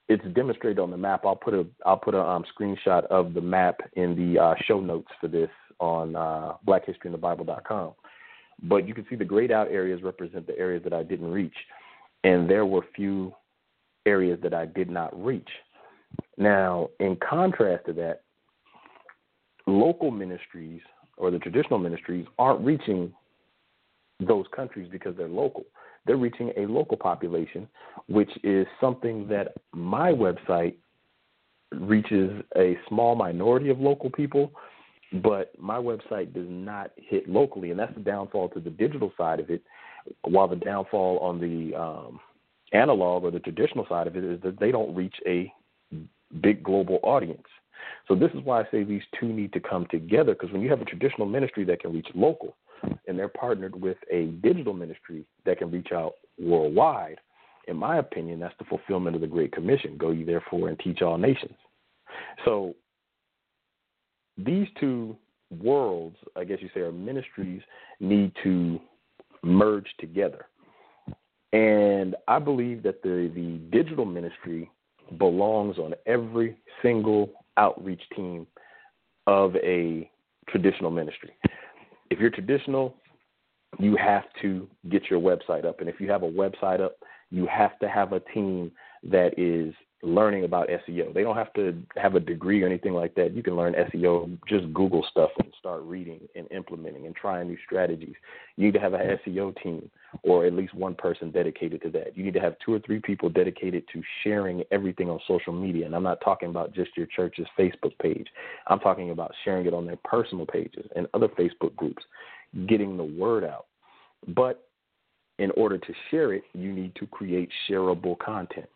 it's 0.08 0.24
demonstrated 0.34 0.78
on 0.78 0.90
the 0.90 0.96
map. 0.96 1.24
I'll 1.24 1.36
put 1.36 1.54
a 1.54 1.66
I'll 1.86 1.96
put 1.96 2.14
a 2.14 2.20
um, 2.20 2.44
screenshot 2.54 3.06
of 3.06 3.34
the 3.34 3.40
map 3.40 3.80
in 3.94 4.14
the 4.14 4.40
uh, 4.40 4.54
show 4.66 4.80
notes 4.80 5.08
for 5.20 5.28
this 5.28 5.50
on 5.80 6.14
uh, 6.14 6.54
BlackHistoryInTheBible.com. 6.66 7.92
But 8.62 8.86
you 8.86 8.94
can 8.94 9.06
see 9.08 9.16
the 9.16 9.24
grayed 9.24 9.50
out 9.50 9.68
areas 9.68 10.02
represent 10.02 10.46
the 10.46 10.58
areas 10.58 10.84
that 10.84 10.92
I 10.92 11.02
didn't 11.02 11.30
reach, 11.30 11.54
and 12.22 12.48
there 12.48 12.66
were 12.66 12.82
few 12.94 13.34
areas 14.06 14.38
that 14.42 14.54
I 14.54 14.66
did 14.66 14.90
not 14.90 15.12
reach. 15.24 15.48
Now, 16.36 16.90
in 17.00 17.16
contrast 17.16 17.86
to 17.86 17.92
that, 17.94 18.22
local 19.66 20.10
ministries 20.10 20.82
or 21.16 21.30
the 21.30 21.38
traditional 21.38 21.78
ministries 21.78 22.26
aren't 22.38 22.64
reaching 22.64 23.12
those 24.20 24.46
countries 24.54 24.88
because 24.90 25.16
they're 25.16 25.28
local. 25.28 25.64
They're 26.06 26.16
reaching 26.16 26.52
a 26.56 26.66
local 26.66 26.96
population, 26.96 27.68
which 28.08 28.30
is 28.42 28.66
something 28.80 29.26
that 29.28 29.54
my 29.72 30.12
website 30.12 30.74
reaches 31.72 32.42
a 32.56 32.78
small 32.88 33.14
minority 33.14 33.70
of 33.70 33.80
local 33.80 34.10
people, 34.10 34.52
but 35.22 35.52
my 35.58 35.76
website 35.76 36.34
does 36.34 36.46
not 36.48 36.90
hit 36.96 37.28
locally, 37.28 37.70
and 37.70 37.78
that's 37.78 37.94
the 37.94 38.00
downfall 38.00 38.50
to 38.50 38.60
the 38.60 38.70
digital 38.70 39.12
side 39.16 39.40
of 39.40 39.50
it. 39.50 39.62
While 40.22 40.48
the 40.48 40.56
downfall 40.56 41.18
on 41.20 41.40
the 41.40 41.74
um, 41.74 42.20
analog 42.72 43.24
or 43.24 43.30
the 43.30 43.40
traditional 43.40 43.86
side 43.88 44.06
of 44.06 44.16
it 44.16 44.24
is 44.24 44.40
that 44.42 44.60
they 44.60 44.70
don't 44.70 44.94
reach 44.94 45.14
a 45.26 45.52
big 46.42 46.62
global 46.62 46.98
audience. 47.02 47.46
So 48.08 48.14
this 48.14 48.30
is 48.32 48.40
why 48.44 48.60
I 48.60 48.64
say 48.70 48.82
these 48.82 49.02
two 49.18 49.28
need 49.28 49.52
to 49.52 49.60
come 49.60 49.86
together 49.90 50.34
because 50.34 50.52
when 50.52 50.60
you 50.60 50.70
have 50.70 50.82
a 50.82 50.84
traditional 50.84 51.26
ministry 51.26 51.64
that 51.64 51.80
can 51.80 51.92
reach 51.92 52.08
local 52.14 52.56
and 53.06 53.18
they're 53.18 53.28
partnered 53.28 53.80
with 53.80 53.96
a 54.10 54.26
digital 54.42 54.72
ministry 54.72 55.24
that 55.44 55.58
can 55.58 55.70
reach 55.70 55.92
out 55.92 56.14
worldwide, 56.38 57.18
in 57.68 57.76
my 57.76 57.98
opinion, 57.98 58.40
that's 58.40 58.54
the 58.58 58.64
fulfillment 58.64 59.16
of 59.16 59.22
the 59.22 59.28
Great 59.28 59.52
Commission. 59.52 59.96
Go 59.96 60.10
ye 60.10 60.24
therefore 60.24 60.68
and 60.68 60.78
teach 60.78 61.02
all 61.02 61.16
nations. 61.16 61.56
So 62.44 62.74
these 64.36 64.66
two 64.78 65.16
worlds, 65.62 66.16
I 66.36 66.44
guess 66.44 66.58
you 66.60 66.68
say, 66.74 66.80
are 66.80 66.92
ministries, 66.92 67.62
need 68.00 68.32
to 68.42 68.80
merge 69.42 69.86
together. 69.98 70.46
And 71.52 72.16
I 72.26 72.38
believe 72.38 72.82
that 72.82 73.02
the, 73.02 73.30
the 73.34 73.60
digital 73.70 74.04
ministry 74.04 74.70
belongs 75.18 75.78
on 75.78 75.94
every 76.06 76.56
single 76.82 77.30
outreach 77.56 78.02
team 78.16 78.46
of 79.26 79.54
a 79.56 80.10
traditional 80.48 80.90
ministry. 80.90 81.30
If 82.10 82.18
you're 82.18 82.30
traditional, 82.30 82.94
you 83.78 83.96
have 83.96 84.24
to 84.42 84.68
get 84.88 85.10
your 85.10 85.20
website 85.20 85.64
up. 85.64 85.80
And 85.80 85.88
if 85.88 86.00
you 86.00 86.10
have 86.10 86.22
a 86.22 86.30
website 86.30 86.80
up, 86.80 86.96
you 87.30 87.46
have 87.46 87.78
to 87.80 87.88
have 87.88 88.12
a 88.12 88.20
team 88.20 88.70
that 89.02 89.38
is 89.38 89.74
learning 90.04 90.44
about 90.44 90.68
SEO. 90.68 91.12
They 91.14 91.22
don't 91.22 91.36
have 91.36 91.52
to 91.54 91.82
have 91.96 92.14
a 92.14 92.20
degree 92.20 92.62
or 92.62 92.66
anything 92.66 92.92
like 92.92 93.14
that. 93.14 93.34
You 93.34 93.42
can 93.42 93.56
learn 93.56 93.74
SEO, 93.74 94.38
just 94.46 94.72
Google 94.74 95.04
stuff 95.10 95.30
and 95.38 95.52
start 95.58 95.82
reading 95.82 96.20
and 96.34 96.46
implementing 96.50 97.06
and 97.06 97.16
trying 97.16 97.48
new 97.48 97.56
strategies. 97.64 98.14
You 98.56 98.66
need 98.66 98.74
to 98.74 98.80
have 98.80 98.94
an 98.94 99.18
SEO 99.26 99.60
team 99.62 99.90
or 100.22 100.44
at 100.44 100.52
least 100.52 100.74
one 100.74 100.94
person 100.94 101.30
dedicated 101.30 101.82
to 101.82 101.90
that. 101.90 102.16
You 102.16 102.24
need 102.24 102.34
to 102.34 102.40
have 102.40 102.56
two 102.64 102.74
or 102.74 102.80
three 102.80 103.00
people 103.00 103.28
dedicated 103.28 103.84
to 103.92 104.02
sharing 104.22 104.62
everything 104.70 105.08
on 105.08 105.18
social 105.26 105.52
media. 105.52 105.86
And 105.86 105.96
I'm 105.96 106.02
not 106.02 106.20
talking 106.22 106.50
about 106.50 106.74
just 106.74 106.96
your 106.96 107.06
church's 107.06 107.46
Facebook 107.58 107.98
page. 108.00 108.26
I'm 108.66 108.80
talking 108.80 109.10
about 109.10 109.32
sharing 109.44 109.66
it 109.66 109.74
on 109.74 109.86
their 109.86 109.98
personal 110.04 110.46
pages 110.46 110.86
and 110.94 111.06
other 111.14 111.28
Facebook 111.28 111.74
groups, 111.76 112.02
getting 112.66 112.96
the 112.96 113.04
word 113.04 113.44
out. 113.44 113.66
But 114.28 114.68
in 115.38 115.50
order 115.52 115.78
to 115.78 115.92
share 116.10 116.32
it, 116.32 116.44
you 116.52 116.72
need 116.72 116.94
to 116.96 117.06
create 117.06 117.48
shareable 117.68 118.18
content 118.18 118.68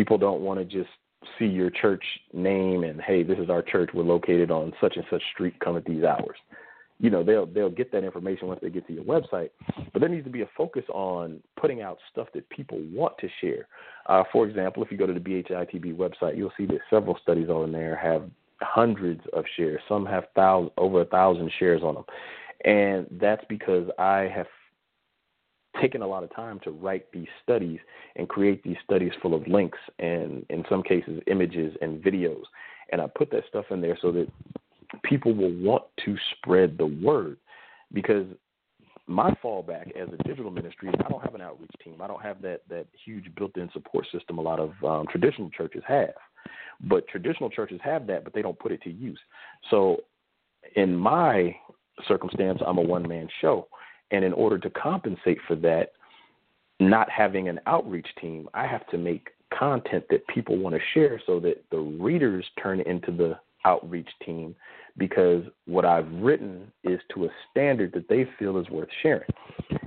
people 0.00 0.16
don't 0.16 0.40
want 0.40 0.58
to 0.58 0.64
just 0.64 0.88
see 1.38 1.44
your 1.44 1.68
church 1.68 2.02
name 2.32 2.84
and 2.84 3.02
hey, 3.02 3.22
this 3.22 3.38
is 3.38 3.50
our 3.50 3.60
church. 3.60 3.90
We're 3.92 4.02
located 4.02 4.50
on 4.50 4.72
such 4.80 4.96
and 4.96 5.04
such 5.10 5.22
street. 5.34 5.60
Come 5.60 5.76
at 5.76 5.84
these 5.84 6.04
hours. 6.04 6.38
You 6.98 7.10
know, 7.10 7.22
they'll 7.22 7.44
they'll 7.44 7.68
get 7.68 7.92
that 7.92 8.02
information 8.02 8.48
once 8.48 8.60
they 8.62 8.70
get 8.70 8.86
to 8.86 8.94
your 8.94 9.04
website. 9.04 9.50
But 9.92 10.00
there 10.00 10.08
needs 10.08 10.24
to 10.24 10.30
be 10.30 10.40
a 10.40 10.48
focus 10.56 10.84
on 10.88 11.42
putting 11.60 11.82
out 11.82 11.98
stuff 12.10 12.28
that 12.32 12.48
people 12.48 12.78
want 12.90 13.12
to 13.18 13.28
share. 13.42 13.68
Uh, 14.06 14.22
for 14.32 14.46
example, 14.46 14.82
if 14.82 14.90
you 14.90 14.96
go 14.96 15.06
to 15.06 15.12
the 15.12 15.20
BHITB 15.20 15.94
website, 15.96 16.38
you'll 16.38 16.52
see 16.56 16.64
that 16.66 16.78
several 16.88 17.18
studies 17.22 17.50
on 17.50 17.70
there 17.70 17.94
have 17.96 18.22
hundreds 18.62 19.20
of 19.34 19.44
shares. 19.58 19.82
Some 19.86 20.06
have 20.06 20.24
thousand 20.34 20.70
over 20.78 21.02
a 21.02 21.06
thousand 21.06 21.52
shares 21.58 21.82
on 21.82 21.96
them, 21.96 22.04
and 22.64 23.06
that's 23.20 23.44
because 23.50 23.86
I 23.98 24.30
have 24.34 24.46
taken 25.80 26.02
a 26.02 26.06
lot 26.06 26.22
of 26.22 26.34
time 26.34 26.60
to 26.64 26.70
write 26.70 27.10
these 27.12 27.28
studies 27.42 27.78
and 28.16 28.28
create 28.28 28.62
these 28.62 28.76
studies 28.84 29.12
full 29.22 29.34
of 29.34 29.46
links 29.46 29.78
and 29.98 30.44
in 30.50 30.64
some 30.68 30.82
cases 30.82 31.20
images 31.26 31.74
and 31.80 32.02
videos 32.02 32.42
and 32.92 33.00
i 33.00 33.06
put 33.06 33.30
that 33.30 33.44
stuff 33.48 33.64
in 33.70 33.80
there 33.80 33.98
so 34.00 34.10
that 34.12 34.26
people 35.02 35.34
will 35.34 35.54
want 35.62 35.84
to 36.04 36.16
spread 36.36 36.76
the 36.78 36.86
word 36.86 37.36
because 37.92 38.26
my 39.06 39.30
fallback 39.42 39.90
as 39.96 40.08
a 40.08 40.22
digital 40.22 40.52
ministry 40.52 40.88
is 40.88 40.94
I 41.04 41.08
don't 41.08 41.22
have 41.22 41.34
an 41.34 41.40
outreach 41.40 41.72
team. 41.82 41.96
I 42.00 42.06
don't 42.06 42.22
have 42.22 42.40
that 42.42 42.60
that 42.68 42.86
huge 43.04 43.34
built-in 43.34 43.68
support 43.72 44.06
system 44.12 44.38
a 44.38 44.40
lot 44.40 44.60
of 44.60 44.72
um, 44.84 45.06
traditional 45.10 45.50
churches 45.50 45.82
have. 45.86 46.14
But 46.80 47.08
traditional 47.08 47.50
churches 47.50 47.80
have 47.82 48.06
that, 48.06 48.24
but 48.24 48.32
they 48.32 48.40
don't 48.40 48.58
put 48.58 48.72
it 48.72 48.80
to 48.82 48.90
use. 48.90 49.18
So, 49.68 49.98
in 50.76 50.96
my 50.96 51.54
circumstance, 52.06 52.60
I'm 52.64 52.78
a 52.78 52.82
one-man 52.82 53.28
show, 53.40 53.66
and 54.10 54.24
in 54.24 54.32
order 54.32 54.58
to 54.58 54.70
compensate 54.70 55.38
for 55.46 55.56
that, 55.56 55.92
not 56.78 57.10
having 57.10 57.48
an 57.48 57.60
outreach 57.66 58.08
team, 58.20 58.48
I 58.54 58.66
have 58.66 58.86
to 58.88 58.98
make 58.98 59.28
content 59.56 60.04
that 60.10 60.26
people 60.28 60.56
want 60.56 60.74
to 60.74 60.80
share 60.94 61.20
so 61.26 61.40
that 61.40 61.62
the 61.70 61.78
readers 61.78 62.44
turn 62.62 62.80
into 62.80 63.10
the 63.10 63.38
outreach 63.64 64.08
team 64.24 64.54
because 64.96 65.44
what 65.66 65.84
I've 65.84 66.10
written 66.12 66.70
is 66.84 67.00
to 67.14 67.26
a 67.26 67.28
standard 67.50 67.92
that 67.92 68.08
they 68.08 68.28
feel 68.38 68.58
is 68.58 68.68
worth 68.70 68.88
sharing. 69.02 69.28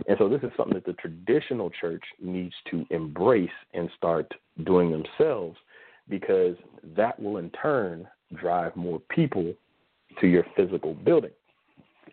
And 0.07 0.17
so 0.17 0.29
this 0.29 0.43
is 0.43 0.51
something 0.55 0.75
that 0.75 0.85
the 0.85 0.93
traditional 0.93 1.69
church 1.69 2.03
needs 2.21 2.53
to 2.71 2.85
embrace 2.89 3.49
and 3.73 3.89
start 3.97 4.31
doing 4.63 4.91
themselves 4.91 5.57
because 6.09 6.55
that 6.95 7.19
will 7.19 7.37
in 7.37 7.49
turn 7.51 8.07
drive 8.35 8.75
more 8.75 8.99
people 9.09 9.53
to 10.19 10.27
your 10.27 10.45
physical 10.55 10.93
building. 10.93 11.31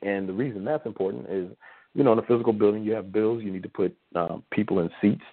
And 0.02 0.28
the 0.28 0.32
reason 0.32 0.64
that's 0.64 0.86
important 0.86 1.26
is 1.28 1.50
you 1.94 2.04
know, 2.04 2.12
in 2.12 2.18
a 2.18 2.22
physical 2.22 2.52
building, 2.52 2.84
you 2.84 2.92
have 2.92 3.12
bills. 3.12 3.42
You 3.42 3.52
need 3.52 3.62
to 3.62 3.68
put 3.68 3.96
um, 4.14 4.42
people 4.52 4.80
in 4.80 4.90
seats. 5.00 5.24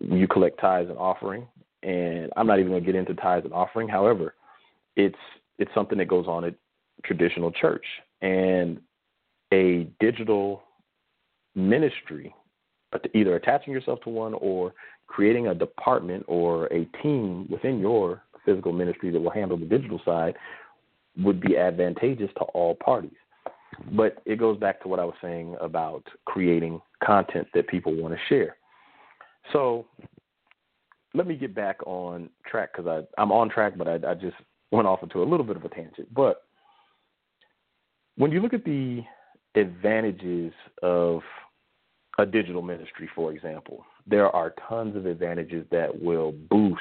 You 0.00 0.26
collect 0.26 0.60
tithes 0.60 0.88
and 0.88 0.98
offering, 0.98 1.46
and 1.82 2.32
I'm 2.36 2.46
not 2.46 2.58
even 2.58 2.72
going 2.72 2.82
to 2.82 2.86
get 2.86 2.98
into 2.98 3.14
tithes 3.14 3.44
and 3.44 3.54
offering. 3.54 3.88
However, 3.88 4.34
it's 4.96 5.18
it's 5.58 5.70
something 5.74 5.98
that 5.98 6.08
goes 6.08 6.26
on 6.26 6.44
at 6.44 6.54
traditional 7.04 7.52
church, 7.52 7.84
and 8.22 8.80
a 9.52 9.86
digital 10.00 10.62
ministry, 11.54 12.34
either 13.12 13.36
attaching 13.36 13.72
yourself 13.72 14.00
to 14.02 14.08
one 14.08 14.34
or 14.34 14.74
creating 15.06 15.48
a 15.48 15.54
department 15.54 16.24
or 16.26 16.66
a 16.66 16.86
team 17.02 17.46
within 17.50 17.78
your 17.78 18.22
physical 18.44 18.72
ministry 18.72 19.10
that 19.10 19.20
will 19.20 19.30
handle 19.30 19.56
the 19.56 19.66
digital 19.66 20.00
side 20.04 20.34
would 21.18 21.40
be 21.40 21.56
advantageous 21.56 22.30
to 22.36 22.44
all 22.54 22.74
parties. 22.74 23.12
But 23.92 24.22
it 24.24 24.38
goes 24.38 24.58
back 24.58 24.80
to 24.82 24.88
what 24.88 25.00
I 25.00 25.04
was 25.04 25.14
saying 25.22 25.56
about 25.60 26.04
creating 26.24 26.80
content 27.02 27.48
that 27.54 27.68
people 27.68 27.94
want 27.94 28.14
to 28.14 28.20
share. 28.28 28.56
So 29.52 29.86
let 31.14 31.26
me 31.26 31.36
get 31.36 31.54
back 31.54 31.78
on 31.86 32.30
track 32.46 32.70
because 32.74 33.04
I'm 33.18 33.32
on 33.32 33.48
track, 33.48 33.74
but 33.76 33.88
I, 33.88 33.94
I 34.08 34.14
just 34.14 34.36
went 34.70 34.88
off 34.88 35.02
into 35.02 35.22
a 35.22 35.24
little 35.24 35.46
bit 35.46 35.56
of 35.56 35.64
a 35.64 35.68
tangent. 35.68 36.12
But 36.12 36.42
when 38.16 38.32
you 38.32 38.40
look 38.40 38.54
at 38.54 38.64
the 38.64 39.02
advantages 39.54 40.52
of 40.82 41.20
a 42.18 42.26
digital 42.26 42.62
ministry, 42.62 43.08
for 43.14 43.32
example, 43.32 43.84
there 44.06 44.28
are 44.28 44.54
tons 44.68 44.96
of 44.96 45.06
advantages 45.06 45.66
that 45.70 46.00
will 46.00 46.32
boost 46.50 46.80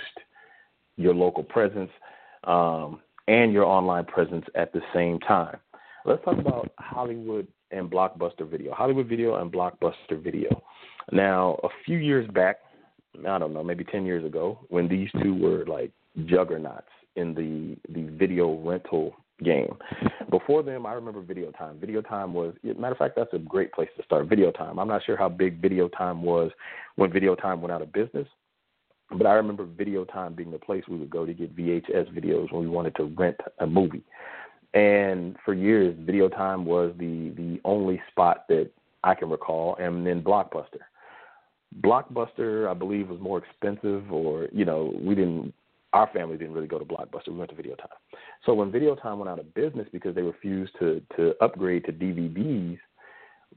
your 0.98 1.14
local 1.14 1.44
presence 1.44 1.90
um, 2.44 3.00
and 3.28 3.54
your 3.54 3.66
online 3.66 4.06
presence 4.06 4.46
at 4.56 4.74
the 4.74 4.82
same 4.94 5.20
time. 5.20 5.58
Let's 6.06 6.24
talk 6.26 6.38
about 6.38 6.72
Hollywood 6.80 7.48
and 7.72 7.90
Blockbuster 7.90 8.50
Video. 8.50 8.74
Hollywood 8.74 9.08
Video 9.08 9.36
and 9.36 9.52
Blockbuster 9.52 10.22
Video. 10.22 10.62
Now, 11.12 11.60
a 11.64 11.70
few 11.86 11.98
years 11.98 12.30
back, 12.32 12.58
I 13.28 13.38
don't 13.38 13.54
know, 13.54 13.64
maybe 13.64 13.84
10 13.86 14.06
years 14.06 14.26
ago, 14.26 14.60
when 14.70 14.88
these 14.88 15.10
two 15.22 15.34
were 15.34 15.66
like 15.66 15.92
juggernauts 16.26 16.88
in 17.16 17.34
the 17.34 17.78
the 17.94 18.10
video 18.18 18.54
rental 18.60 19.16
game. 19.44 19.76
Before 20.30 20.62
them, 20.62 20.86
I 20.86 20.94
remember 20.94 21.22
Video 21.22 21.52
Time. 21.52 21.80
Video 21.80 22.02
Time 22.02 22.34
was, 22.34 22.54
matter 22.64 22.92
of 22.92 22.98
fact, 22.98 23.16
that's 23.16 23.34
a 23.34 23.40
great 23.40 23.72
place 23.72 23.90
to 23.98 24.04
start. 24.04 24.28
Video 24.28 24.52
Time. 24.52 24.80
I'm 24.80 24.88
not 24.88 25.04
sure 25.06 25.18
how 25.18 25.30
big 25.30 25.62
Video 25.62 25.88
Time 25.90 26.22
was 26.22 26.52
when 26.96 27.12
Video 27.12 27.36
Time 27.36 27.62
went 27.62 27.72
out 27.72 27.82
of 27.82 27.94
business, 27.94 28.28
but 29.18 29.26
I 29.26 29.34
remember 29.34 29.66
Video 29.66 30.06
Time 30.06 30.34
being 30.34 30.52
the 30.52 30.60
place 30.60 30.84
we 30.90 30.98
would 30.98 31.10
go 31.10 31.26
to 31.26 31.34
get 31.34 31.56
VHS 31.56 32.14
videos 32.14 32.52
when 32.52 32.62
we 32.62 32.70
wanted 32.70 32.96
to 32.96 33.06
rent 33.18 33.38
a 33.60 33.68
movie. 33.68 34.04
And 34.74 35.36
for 35.46 35.54
years, 35.54 35.96
Video 36.00 36.30
Time 36.30 36.66
was 36.66 36.94
the 36.98 37.30
the 37.38 37.60
only 37.64 38.02
spot 38.10 38.46
that 38.50 38.72
I 39.04 39.14
can 39.14 39.30
recall, 39.30 39.76
and 39.76 40.06
then 40.06 40.24
Blockbuster. 40.24 40.82
Blockbuster, 41.82 42.70
I 42.70 42.74
believe, 42.74 43.10
was 43.10 43.20
more 43.20 43.40
expensive, 43.40 44.12
or 44.12 44.48
you 44.52 44.66
know, 44.66 44.94
we 45.00 45.16
didn't 45.16 45.54
our 45.94 46.10
family 46.12 46.38
didn't 46.38 46.54
really 46.54 46.68
go 46.68 46.80
to 46.80 46.86
Blockbuster. 46.86 47.30
We 47.30 47.36
went 47.36 47.52
to 47.52 47.56
Video 47.56 47.76
Time. 47.76 47.88
So 48.46 48.54
when 48.54 48.72
Video 48.72 48.96
Time 48.96 49.20
went 49.20 49.30
out 49.30 49.40
of 49.40 49.54
business 49.54 49.88
because 49.92 50.16
they 50.16 50.24
refused 50.24 50.74
to 50.80 51.02
to 51.16 51.34
upgrade 51.40 51.86
to 51.86 51.94
DVDs, 51.94 52.80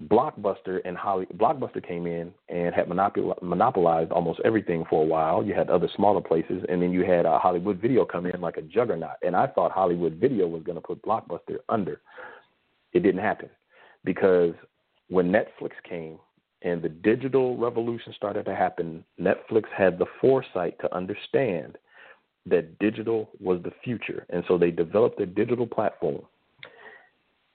Blockbuster 0.04 0.80
and 0.84 0.96
Holly 0.96 1.26
Blockbuster 1.36 1.86
came 1.86 2.06
in 2.06 2.32
and 2.48 2.74
had 2.74 2.86
monopol- 2.86 3.40
monopolized 3.42 4.12
almost 4.12 4.40
everything 4.44 4.84
for 4.90 5.02
a 5.02 5.06
while. 5.06 5.42
You 5.42 5.54
had 5.54 5.70
other 5.70 5.88
smaller 5.96 6.20
places, 6.20 6.64
and 6.68 6.82
then 6.82 6.92
you 6.92 7.04
had 7.04 7.24
uh, 7.24 7.38
Hollywood 7.38 7.80
Video 7.80 8.04
come 8.04 8.26
in 8.26 8.40
like 8.40 8.58
a 8.58 8.62
juggernaut. 8.62 9.16
And 9.22 9.34
I 9.34 9.46
thought 9.46 9.72
Hollywood 9.72 10.14
Video 10.14 10.46
was 10.46 10.62
going 10.64 10.76
to 10.76 10.82
put 10.82 11.02
Blockbuster 11.02 11.58
under. 11.68 12.00
It 12.92 13.02
didn't 13.02 13.22
happen 13.22 13.48
because 14.04 14.54
when 15.08 15.32
Netflix 15.32 15.70
came 15.88 16.18
and 16.62 16.82
the 16.82 16.88
digital 16.88 17.56
revolution 17.56 18.12
started 18.16 18.44
to 18.46 18.54
happen, 18.54 19.04
Netflix 19.20 19.64
had 19.76 19.98
the 19.98 20.06
foresight 20.20 20.78
to 20.80 20.94
understand 20.94 21.78
that 22.44 22.78
digital 22.78 23.30
was 23.40 23.60
the 23.62 23.72
future, 23.82 24.26
and 24.30 24.44
so 24.46 24.56
they 24.56 24.70
developed 24.70 25.20
a 25.20 25.26
digital 25.26 25.66
platform. 25.66 26.22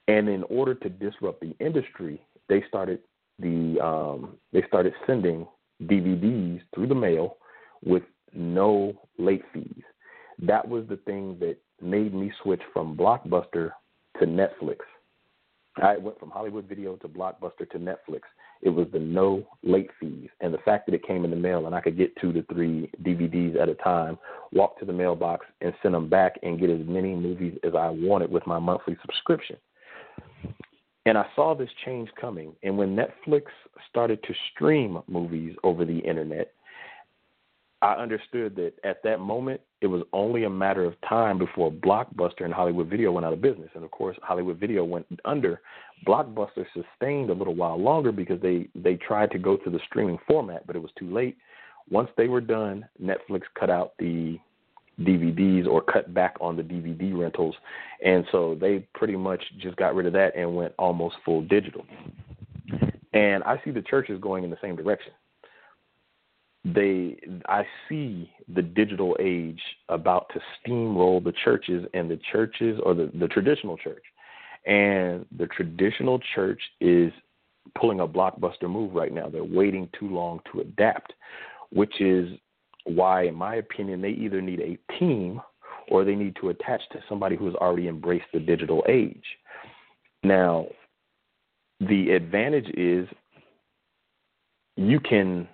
And 0.08 0.28
in 0.28 0.42
order 0.44 0.74
to 0.74 0.88
disrupt 0.88 1.40
the 1.40 1.54
industry, 1.60 2.20
they 2.48 2.62
started 2.68 3.00
the 3.38 3.78
um, 3.82 4.36
they 4.52 4.62
started 4.68 4.92
sending 5.06 5.46
DVDs 5.84 6.60
through 6.74 6.86
the 6.86 6.94
mail 6.94 7.36
with 7.84 8.02
no 8.34 8.94
late 9.18 9.42
fees. 9.52 9.82
That 10.38 10.66
was 10.66 10.84
the 10.88 10.96
thing 10.96 11.36
that 11.40 11.56
made 11.80 12.14
me 12.14 12.32
switch 12.42 12.62
from 12.72 12.96
Blockbuster 12.96 13.72
to 14.18 14.26
Netflix. 14.26 14.78
I 15.76 15.96
went 15.96 16.18
from 16.20 16.30
Hollywood 16.30 16.68
Video 16.68 16.96
to 16.96 17.08
Blockbuster 17.08 17.68
to 17.70 17.78
Netflix. 17.78 18.20
It 18.60 18.68
was 18.68 18.86
the 18.92 18.98
no 18.98 19.44
late 19.62 19.90
fees 19.98 20.28
and 20.40 20.52
the 20.52 20.58
fact 20.58 20.86
that 20.86 20.94
it 20.94 21.06
came 21.06 21.24
in 21.24 21.30
the 21.30 21.36
mail 21.36 21.66
and 21.66 21.74
I 21.74 21.80
could 21.80 21.96
get 21.96 22.14
two 22.20 22.32
to 22.32 22.42
three 22.52 22.90
DVDs 23.02 23.60
at 23.60 23.68
a 23.68 23.74
time, 23.74 24.18
walk 24.52 24.78
to 24.78 24.84
the 24.84 24.92
mailbox 24.92 25.46
and 25.60 25.72
send 25.82 25.94
them 25.94 26.08
back 26.08 26.38
and 26.42 26.60
get 26.60 26.70
as 26.70 26.86
many 26.86 27.14
movies 27.14 27.58
as 27.64 27.74
I 27.74 27.88
wanted 27.88 28.30
with 28.30 28.46
my 28.46 28.58
monthly 28.58 28.96
subscription. 29.00 29.56
And 31.04 31.18
I 31.18 31.26
saw 31.34 31.54
this 31.54 31.70
change 31.84 32.08
coming. 32.20 32.54
And 32.62 32.78
when 32.78 32.96
Netflix 32.96 33.42
started 33.90 34.22
to 34.22 34.34
stream 34.54 35.00
movies 35.08 35.56
over 35.64 35.84
the 35.84 35.98
internet, 35.98 36.52
I 37.82 37.94
understood 37.94 38.54
that 38.56 38.74
at 38.84 39.02
that 39.02 39.18
moment 39.18 39.60
it 39.80 39.88
was 39.88 40.02
only 40.12 40.44
a 40.44 40.50
matter 40.50 40.84
of 40.84 40.94
time 41.08 41.36
before 41.36 41.72
Blockbuster 41.72 42.42
and 42.42 42.54
Hollywood 42.54 42.88
Video 42.88 43.10
went 43.10 43.26
out 43.26 43.32
of 43.32 43.42
business. 43.42 43.70
And 43.74 43.82
of 43.82 43.90
course, 43.90 44.16
Hollywood 44.22 44.58
Video 44.58 44.84
went 44.84 45.06
under. 45.24 45.60
Blockbuster 46.06 46.64
sustained 46.72 47.30
a 47.30 47.34
little 47.34 47.56
while 47.56 47.80
longer 47.80 48.12
because 48.12 48.40
they 48.40 48.68
they 48.76 48.94
tried 48.94 49.32
to 49.32 49.38
go 49.38 49.56
to 49.56 49.70
the 49.70 49.80
streaming 49.86 50.18
format, 50.28 50.64
but 50.64 50.76
it 50.76 50.82
was 50.82 50.92
too 50.96 51.12
late. 51.12 51.36
Once 51.90 52.08
they 52.16 52.28
were 52.28 52.40
done, 52.40 52.86
Netflix 53.02 53.42
cut 53.58 53.68
out 53.68 53.94
the 53.98 54.38
DVDs 55.04 55.66
or 55.66 55.82
cut 55.82 56.12
back 56.14 56.36
on 56.40 56.56
the 56.56 56.62
DVD 56.62 57.16
rentals. 57.16 57.54
And 58.04 58.24
so 58.32 58.56
they 58.60 58.86
pretty 58.94 59.16
much 59.16 59.42
just 59.58 59.76
got 59.76 59.94
rid 59.94 60.06
of 60.06 60.12
that 60.14 60.36
and 60.36 60.56
went 60.56 60.74
almost 60.78 61.16
full 61.24 61.42
digital. 61.42 61.84
And 63.12 63.42
I 63.44 63.60
see 63.64 63.70
the 63.70 63.82
churches 63.82 64.18
going 64.20 64.44
in 64.44 64.50
the 64.50 64.58
same 64.62 64.76
direction. 64.76 65.12
They 66.64 67.18
I 67.48 67.66
see 67.88 68.30
the 68.54 68.62
digital 68.62 69.16
age 69.18 69.60
about 69.88 70.30
to 70.32 70.40
steamroll 70.58 71.22
the 71.22 71.32
churches 71.44 71.84
and 71.92 72.08
the 72.08 72.20
churches 72.30 72.80
or 72.84 72.94
the, 72.94 73.10
the 73.14 73.26
traditional 73.26 73.76
church. 73.76 74.04
And 74.64 75.26
the 75.36 75.48
traditional 75.48 76.20
church 76.34 76.60
is 76.80 77.12
pulling 77.78 78.00
a 78.00 78.06
blockbuster 78.06 78.70
move 78.70 78.94
right 78.94 79.12
now. 79.12 79.28
They're 79.28 79.44
waiting 79.44 79.88
too 79.98 80.08
long 80.08 80.40
to 80.52 80.60
adapt, 80.60 81.12
which 81.70 82.00
is 82.00 82.28
why, 82.84 83.24
in 83.24 83.34
my 83.34 83.56
opinion, 83.56 84.00
they 84.00 84.10
either 84.10 84.40
need 84.40 84.60
a 84.60 84.78
team 84.98 85.40
or 85.88 86.04
they 86.04 86.14
need 86.14 86.36
to 86.40 86.50
attach 86.50 86.80
to 86.92 86.98
somebody 87.08 87.36
who 87.36 87.46
has 87.46 87.54
already 87.56 87.88
embraced 87.88 88.26
the 88.32 88.40
digital 88.40 88.84
age. 88.88 89.24
Now, 90.22 90.66
the 91.80 92.10
advantage 92.10 92.68
is 92.76 93.08
you 94.76 95.00
can 95.00 95.48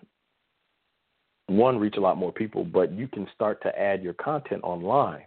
one 1.46 1.78
reach 1.78 1.96
a 1.96 2.00
lot 2.00 2.18
more 2.18 2.32
people, 2.32 2.64
but 2.64 2.92
you 2.92 3.08
can 3.08 3.26
start 3.34 3.62
to 3.62 3.78
add 3.78 4.02
your 4.02 4.12
content 4.14 4.62
online. 4.62 5.22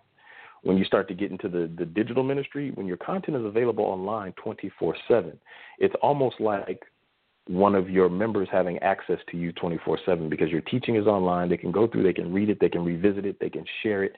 When 0.63 0.77
you 0.77 0.85
start 0.85 1.07
to 1.07 1.15
get 1.15 1.31
into 1.31 1.49
the, 1.49 1.71
the 1.75 1.85
digital 1.85 2.23
ministry, 2.23 2.71
when 2.75 2.85
your 2.85 2.97
content 2.97 3.35
is 3.35 3.43
available 3.43 3.83
online 3.83 4.33
24 4.33 4.95
7, 5.07 5.39
it's 5.79 5.95
almost 6.03 6.39
like 6.39 6.83
one 7.47 7.75
of 7.75 7.89
your 7.89 8.09
members 8.09 8.47
having 8.51 8.77
access 8.79 9.19
to 9.29 9.37
you 9.37 9.51
24 9.53 9.99
7 10.05 10.29
because 10.29 10.49
your 10.49 10.61
teaching 10.61 10.95
is 10.95 11.07
online. 11.07 11.49
They 11.49 11.57
can 11.57 11.71
go 11.71 11.87
through, 11.87 12.03
they 12.03 12.13
can 12.13 12.31
read 12.31 12.49
it, 12.49 12.59
they 12.59 12.69
can 12.69 12.85
revisit 12.85 13.25
it, 13.25 13.37
they 13.39 13.49
can 13.49 13.65
share 13.81 14.03
it, 14.03 14.15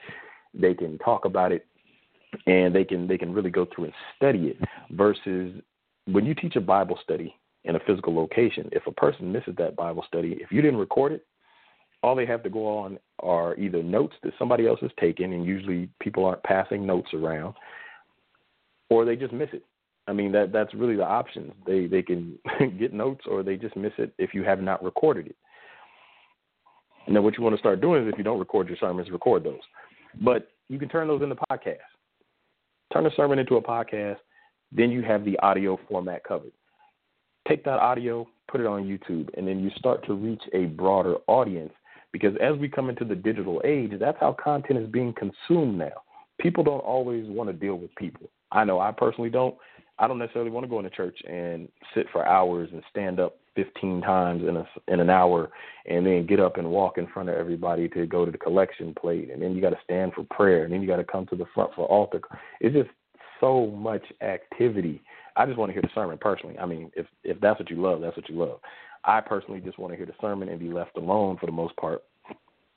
they 0.53 0.73
can 0.73 0.97
talk 0.99 1.25
about 1.25 1.51
it, 1.51 1.65
and 2.47 2.75
they 2.75 2.83
can 2.83 3.07
they 3.07 3.17
can 3.17 3.33
really 3.33 3.49
go 3.49 3.65
through 3.73 3.85
and 3.85 3.93
study 4.15 4.47
it. 4.47 4.57
Versus 4.91 5.61
when 6.05 6.25
you 6.25 6.35
teach 6.35 6.55
a 6.55 6.61
Bible 6.61 6.99
study 7.01 7.33
in 7.63 7.75
a 7.75 7.79
physical 7.79 8.13
location, 8.13 8.69
if 8.71 8.85
a 8.87 8.91
person 8.91 9.31
misses 9.31 9.55
that 9.57 9.75
Bible 9.75 10.03
study, 10.07 10.37
if 10.41 10.51
you 10.51 10.61
didn't 10.61 10.79
record 10.79 11.13
it, 11.13 11.25
all 12.01 12.15
they 12.15 12.25
have 12.25 12.43
to 12.43 12.49
go 12.49 12.67
on 12.67 12.99
are 13.19 13.55
either 13.55 13.81
notes 13.81 14.15
that 14.23 14.33
somebody 14.37 14.67
else 14.67 14.79
has 14.81 14.91
taken, 14.99 15.31
and 15.31 15.45
usually 15.45 15.89
people 15.99 16.25
aren't 16.25 16.43
passing 16.43 16.85
notes 16.85 17.13
around, 17.13 17.53
or 18.89 19.05
they 19.05 19.15
just 19.15 19.33
miss 19.33 19.49
it. 19.53 19.63
I 20.07 20.13
mean 20.13 20.31
that 20.33 20.51
that's 20.51 20.73
really 20.73 20.95
the 20.95 21.05
options. 21.05 21.53
They 21.65 21.87
they 21.87 22.01
can 22.01 22.37
get 22.79 22.93
notes 22.93 23.25
or 23.29 23.43
they 23.43 23.55
just 23.55 23.75
miss 23.75 23.93
it 23.97 24.13
if 24.17 24.33
you 24.33 24.43
have 24.43 24.61
not 24.61 24.83
recorded 24.83 25.27
it. 25.27 25.35
And 27.05 27.15
then 27.15 27.23
what 27.23 27.37
you 27.37 27.43
want 27.43 27.55
to 27.55 27.59
start 27.59 27.81
doing 27.81 28.03
is 28.03 28.11
if 28.11 28.17
you 28.17 28.23
don't 28.23 28.39
record 28.39 28.67
your 28.67 28.77
sermons, 28.77 29.09
record 29.11 29.43
those. 29.43 29.59
But 30.21 30.49
you 30.69 30.79
can 30.79 30.89
turn 30.89 31.07
those 31.07 31.21
into 31.21 31.35
podcasts. 31.35 31.79
Turn 32.93 33.05
a 33.05 33.11
sermon 33.15 33.39
into 33.39 33.55
a 33.55 33.61
podcast, 33.61 34.17
then 34.71 34.91
you 34.91 35.01
have 35.01 35.25
the 35.25 35.37
audio 35.39 35.79
format 35.89 36.23
covered. 36.23 36.51
Take 37.47 37.65
that 37.65 37.79
audio, 37.79 38.27
put 38.49 38.61
it 38.61 38.67
on 38.67 38.83
YouTube, 38.83 39.29
and 39.37 39.47
then 39.47 39.59
you 39.59 39.69
start 39.77 40.05
to 40.05 40.13
reach 40.13 40.41
a 40.53 40.65
broader 40.65 41.15
audience 41.27 41.73
because 42.11 42.35
as 42.39 42.55
we 42.57 42.69
come 42.69 42.89
into 42.89 43.03
the 43.03 43.15
digital 43.15 43.61
age, 43.65 43.91
that's 43.99 44.17
how 44.19 44.33
content 44.41 44.79
is 44.79 44.87
being 44.89 45.13
consumed 45.13 45.77
now. 45.77 46.03
People 46.39 46.63
don't 46.63 46.79
always 46.79 47.25
want 47.27 47.49
to 47.49 47.53
deal 47.53 47.75
with 47.75 47.93
people. 47.95 48.29
I 48.51 48.63
know 48.63 48.79
I 48.79 48.91
personally 48.91 49.31
don't. 49.31 49.55
I 49.99 50.07
don't 50.07 50.17
necessarily 50.17 50.51
want 50.51 50.63
to 50.63 50.69
go 50.69 50.79
into 50.79 50.89
church 50.89 51.17
and 51.27 51.69
sit 51.93 52.07
for 52.11 52.25
hours 52.25 52.69
and 52.71 52.81
stand 52.89 53.19
up 53.19 53.37
15 53.55 54.01
times 54.01 54.43
in 54.47 54.57
a 54.57 54.67
in 54.87 54.99
an 54.99 55.09
hour 55.09 55.51
and 55.85 56.05
then 56.05 56.25
get 56.25 56.39
up 56.39 56.57
and 56.57 56.67
walk 56.67 56.97
in 56.97 57.07
front 57.07 57.29
of 57.29 57.35
everybody 57.35 57.87
to 57.89 58.07
go 58.07 58.25
to 58.25 58.31
the 58.31 58.37
collection 58.37 58.95
plate 58.99 59.29
and 59.31 59.41
then 59.41 59.53
you 59.53 59.61
got 59.61 59.69
to 59.69 59.79
stand 59.83 60.13
for 60.13 60.23
prayer 60.31 60.63
and 60.63 60.73
then 60.73 60.81
you 60.81 60.87
got 60.87 60.97
to 60.97 61.03
come 61.03 61.25
to 61.27 61.35
the 61.35 61.45
front 61.53 61.71
for 61.75 61.85
altar. 61.85 62.21
It's 62.59 62.75
just 62.75 62.89
so 63.39 63.67
much 63.67 64.03
activity. 64.21 65.01
I 65.35 65.45
just 65.45 65.57
want 65.57 65.69
to 65.69 65.73
hear 65.73 65.81
the 65.81 65.89
sermon 65.93 66.17
personally. 66.19 66.57
I 66.57 66.65
mean, 66.65 66.91
if 66.95 67.05
if 67.23 67.39
that's 67.39 67.59
what 67.59 67.69
you 67.69 67.81
love, 67.81 68.01
that's 68.01 68.17
what 68.17 68.29
you 68.29 68.35
love. 68.35 68.59
I 69.03 69.21
personally 69.21 69.59
just 69.59 69.77
want 69.77 69.91
to 69.93 69.97
hear 69.97 70.05
the 70.05 70.13
sermon 70.21 70.49
and 70.49 70.59
be 70.59 70.69
left 70.69 70.97
alone 70.97 71.37
for 71.39 71.45
the 71.45 71.51
most 71.51 71.75
part. 71.75 72.03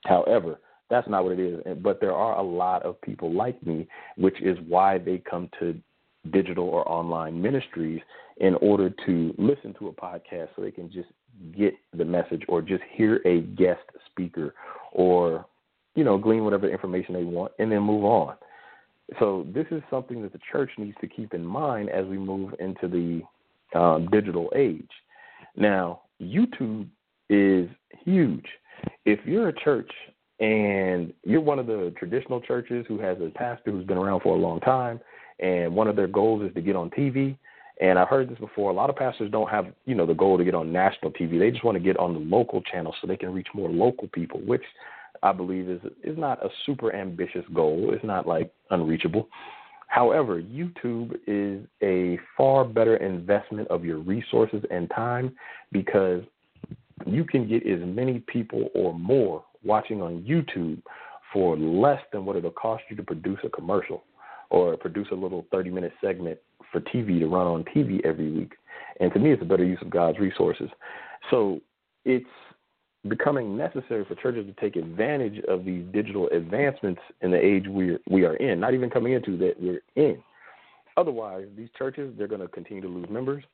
However, 0.05 0.59
that's 0.91 1.09
not 1.09 1.25
what 1.25 1.39
it 1.39 1.41
is. 1.41 1.61
But 1.83 2.01
there 2.01 2.15
are 2.15 2.39
a 2.39 2.43
lot 2.43 2.83
of 2.83 3.01
people 3.01 3.33
like 3.33 3.65
me, 3.65 3.89
which 4.17 4.41
is 4.43 4.59
why 4.69 4.99
they 4.99 5.19
come 5.19 5.49
to 5.61 5.81
digital 6.27 6.65
or 6.65 6.91
online 6.91 7.41
ministries 7.41 8.01
in 8.39 8.55
order 8.57 8.91
to 9.07 9.35
listen 9.39 9.75
to 9.79 9.89
a 9.89 9.93
podcast 9.93 10.49
so 10.55 10.63
they 10.63 10.71
can 10.71 10.91
just 10.93 11.09
get 11.57 11.75
the 11.97 12.05
message 12.05 12.43
or 12.49 12.63
just 12.63 12.83
hear 12.93 13.21
a 13.25 13.41
guest 13.41 13.81
speaker 14.11 14.55
or 14.93 15.45
you 15.95 16.05
know 16.05 16.19
glean 16.19 16.45
whatever 16.45 16.69
information 16.69 17.15
they 17.15 17.25
want 17.25 17.53
and 17.59 17.71
then 17.71 17.83
move 17.83 18.05
on. 18.05 18.35
So 19.19 19.47
this 19.55 19.67
is 19.71 19.83
something 19.89 20.23
that 20.23 20.33
the 20.33 20.41
church 20.51 20.71
needs 20.79 20.97
to 21.01 21.07
keep 21.07 21.33
in 21.33 21.45
mind 21.45 21.91
as 21.91 22.07
we 22.07 22.19
move 22.19 22.55
into 22.59 22.89
the 22.89 23.79
um, 23.79 24.09
digital 24.11 24.53
age. 24.55 24.91
Now 25.57 26.03
youtube 26.21 26.89
is 27.29 27.69
huge. 28.05 28.47
If 29.05 29.21
you're 29.25 29.49
a 29.49 29.61
church 29.61 29.91
and 30.41 31.13
you're 31.25 31.41
one 31.41 31.59
of 31.59 31.67
the 31.67 31.95
traditional 31.99 32.41
churches 32.41 32.85
who 32.89 32.99
has 33.01 33.17
a 33.21 33.31
pastor 33.31 33.71
who's 33.71 33.87
been 33.87 33.97
around 33.97 34.21
for 34.21 34.35
a 34.35 34.39
long 34.39 34.61
time 34.61 35.01
and 35.41 35.75
one 35.75 35.89
of 35.89 35.97
their 35.97 36.07
goals 36.07 36.43
is 36.43 36.55
to 36.55 36.61
get 36.61 36.77
on 36.77 36.91
TV. 36.91 37.37
And 37.81 37.99
I've 37.99 38.09
heard 38.09 38.31
this 38.31 38.39
before. 38.39 38.71
A 38.71 38.75
lot 38.75 38.89
of 38.89 38.97
pastors 38.97 39.31
don't 39.31 39.51
have, 39.51 39.67
you 39.85 39.95
know, 39.95 40.07
the 40.07 40.15
goal 40.15 40.39
to 40.39 40.45
get 40.45 40.55
on 40.55 40.73
national 40.73 41.11
TV. 41.13 41.39
They 41.39 41.51
just 41.51 41.65
want 41.65 41.77
to 41.77 41.85
get 41.85 41.99
on 41.99 42.15
the 42.15 42.21
local 42.21 42.63
channel 42.63 42.95
so 43.01 43.07
they 43.07 43.19
can 43.19 43.35
reach 43.35 43.49
more 43.55 43.69
local 43.69 44.09
people, 44.09 44.41
which 44.41 44.63
I 45.23 45.33
believe 45.33 45.69
is 45.69 45.81
is 46.03 46.17
not 46.17 46.45
a 46.45 46.49
super 46.65 46.95
ambitious 46.95 47.45
goal. 47.55 47.91
It's 47.93 48.05
not 48.05 48.27
like 48.27 48.51
unreachable. 48.71 49.29
However, 49.89 50.43
YouTube 50.43 51.17
is 51.27 51.65
a 51.83 52.19
far 52.37 52.65
better 52.65 52.97
investment 52.97 53.69
of 53.69 53.85
your 53.85 53.99
resources 53.99 54.63
and 54.71 54.91
time 54.91 55.35
because 55.71 56.23
you 57.07 57.25
can 57.25 57.49
get 57.49 57.67
as 57.67 57.81
many 57.85 58.21
people 58.27 58.69
or 58.75 58.99
more 58.99 59.45
watching 59.65 60.03
on 60.03 60.23
YouTube 60.23 60.83
for 61.33 61.57
less 61.57 62.01
than 62.13 62.25
what 62.25 62.37
it'll 62.37 62.51
cost 62.51 62.83
you 62.91 62.97
to 62.97 63.03
produce 63.03 63.39
a 63.45 63.49
commercial 63.49 64.05
or 64.51 64.77
produce 64.77 65.09
a 65.11 65.15
little 65.15 65.47
30 65.51 65.71
minute 65.71 65.93
segment 66.01 66.39
for 66.73 66.81
TV 66.81 67.19
to 67.21 67.27
run 67.27 67.47
on 67.47 67.65
TV 67.65 68.05
every 68.05 68.31
week. 68.31 68.53
And 69.01 69.13
to 69.13 69.19
me, 69.19 69.33
it's 69.33 69.43
a 69.43 69.47
better 69.47 69.65
use 69.65 69.79
of 69.83 69.91
God's 69.91 70.19
resources. 70.19 70.69
So 71.31 71.61
it's 72.05 72.27
becoming 73.09 73.57
necessary 73.57 74.05
for 74.05 74.15
churches 74.17 74.47
to 74.47 74.61
take 74.61 74.77
advantage 74.77 75.43
of 75.49 75.65
these 75.65 75.85
digital 75.93 76.29
advancements 76.29 77.01
in 77.21 77.31
the 77.31 77.39
age 77.39 77.67
we 77.69 77.99
we 78.09 78.25
are 78.25 78.37
in. 78.37 78.61
Not 78.61 78.75
even 78.75 78.91
coming 78.91 79.13
into 79.13 79.37
that 79.39 79.55
we're 79.59 79.83
in. 79.95 80.23
Otherwise, 80.97 81.47
these 81.57 81.69
churches 81.77 82.15
they're 82.17 82.29
going 82.29 82.41
to 82.41 82.49
continue 82.49 82.83
to 82.83 82.89
lose 82.89 83.09
members, 83.11 83.45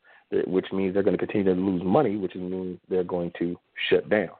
which 0.46 0.66
means 0.72 0.94
they're 0.94 1.02
going 1.02 1.16
to 1.16 1.24
continue 1.26 1.54
to 1.54 1.60
lose 1.60 1.82
money, 1.84 2.16
which 2.16 2.34
means 2.34 2.78
they're 2.88 3.04
going 3.04 3.32
to 3.38 3.56
shut 3.90 4.08
down. 4.08 4.30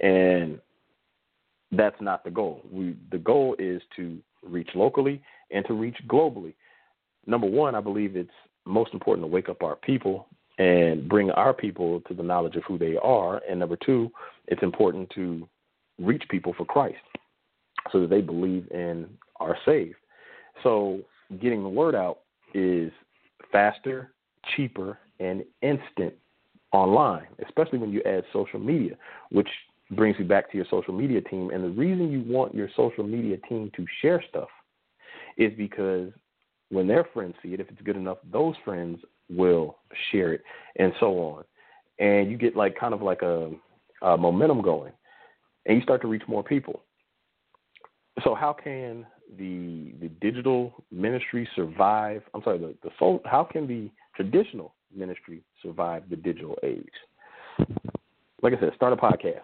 And 0.00 0.60
that's 1.72 2.00
not 2.00 2.24
the 2.24 2.30
goal. 2.30 2.62
We 2.70 2.96
the 3.10 3.18
goal 3.18 3.56
is 3.58 3.82
to 3.96 4.18
reach 4.42 4.70
locally 4.74 5.22
and 5.50 5.64
to 5.66 5.74
reach 5.74 5.96
globally. 6.08 6.54
Number 7.26 7.46
one, 7.46 7.74
I 7.74 7.80
believe 7.80 8.16
it's 8.16 8.30
most 8.64 8.92
important 8.92 9.26
to 9.26 9.32
wake 9.32 9.48
up 9.48 9.62
our 9.62 9.76
people 9.76 10.26
and 10.58 11.08
bring 11.08 11.30
our 11.30 11.54
people 11.54 12.00
to 12.02 12.14
the 12.14 12.22
knowledge 12.22 12.56
of 12.56 12.62
who 12.64 12.78
they 12.78 12.96
are. 13.02 13.40
And 13.48 13.60
number 13.60 13.76
two, 13.76 14.10
it's 14.46 14.62
important 14.62 15.10
to 15.14 15.48
reach 15.98 16.22
people 16.28 16.54
for 16.56 16.64
Christ 16.64 16.98
so 17.90 18.00
that 18.00 18.10
they 18.10 18.20
believe 18.20 18.68
and 18.70 19.08
are 19.38 19.56
saved. 19.64 19.96
So 20.62 21.00
getting 21.40 21.62
the 21.62 21.68
word 21.68 21.94
out 21.94 22.20
is 22.52 22.92
faster, 23.50 24.12
cheaper, 24.54 24.98
and 25.18 25.44
instant 25.62 26.14
online, 26.72 27.26
especially 27.46 27.78
when 27.78 27.90
you 27.90 28.02
add 28.04 28.24
social 28.32 28.60
media, 28.60 28.96
which 29.30 29.48
brings 29.92 30.16
you 30.18 30.24
back 30.24 30.50
to 30.50 30.56
your 30.56 30.66
social 30.70 30.94
media 30.94 31.20
team. 31.20 31.50
And 31.50 31.64
the 31.64 31.70
reason 31.70 32.10
you 32.10 32.22
want 32.22 32.54
your 32.54 32.68
social 32.76 33.04
media 33.04 33.36
team 33.48 33.70
to 33.76 33.86
share 34.02 34.22
stuff 34.28 34.48
is 35.40 35.52
because 35.56 36.12
when 36.68 36.86
their 36.86 37.04
friends 37.12 37.34
see 37.42 37.54
it, 37.54 37.60
if 37.60 37.68
it's 37.70 37.80
good 37.82 37.96
enough, 37.96 38.18
those 38.30 38.54
friends 38.64 39.00
will 39.28 39.78
share 40.12 40.34
it, 40.34 40.42
and 40.76 40.92
so 41.00 41.18
on. 41.18 41.44
And 41.98 42.30
you 42.30 42.36
get 42.36 42.54
like 42.54 42.78
kind 42.78 42.94
of 42.94 43.02
like 43.02 43.22
a, 43.22 43.50
a 44.02 44.16
momentum 44.16 44.62
going, 44.62 44.92
and 45.66 45.76
you 45.76 45.82
start 45.82 46.02
to 46.02 46.08
reach 46.08 46.22
more 46.28 46.44
people. 46.44 46.82
So 48.22 48.34
how 48.34 48.52
can 48.52 49.06
the 49.38 49.94
the 50.00 50.08
digital 50.20 50.84
ministry 50.92 51.48
survive? 51.56 52.22
I'm 52.34 52.42
sorry, 52.42 52.58
the, 52.58 52.74
the 52.82 52.90
soul, 52.98 53.20
how 53.24 53.42
can 53.42 53.66
the 53.66 53.90
traditional 54.14 54.74
ministry 54.94 55.42
survive 55.62 56.02
the 56.10 56.16
digital 56.16 56.56
age? 56.62 57.66
Like 58.42 58.52
I 58.54 58.60
said, 58.60 58.72
start 58.76 58.92
a 58.92 58.96
podcast. 58.96 59.40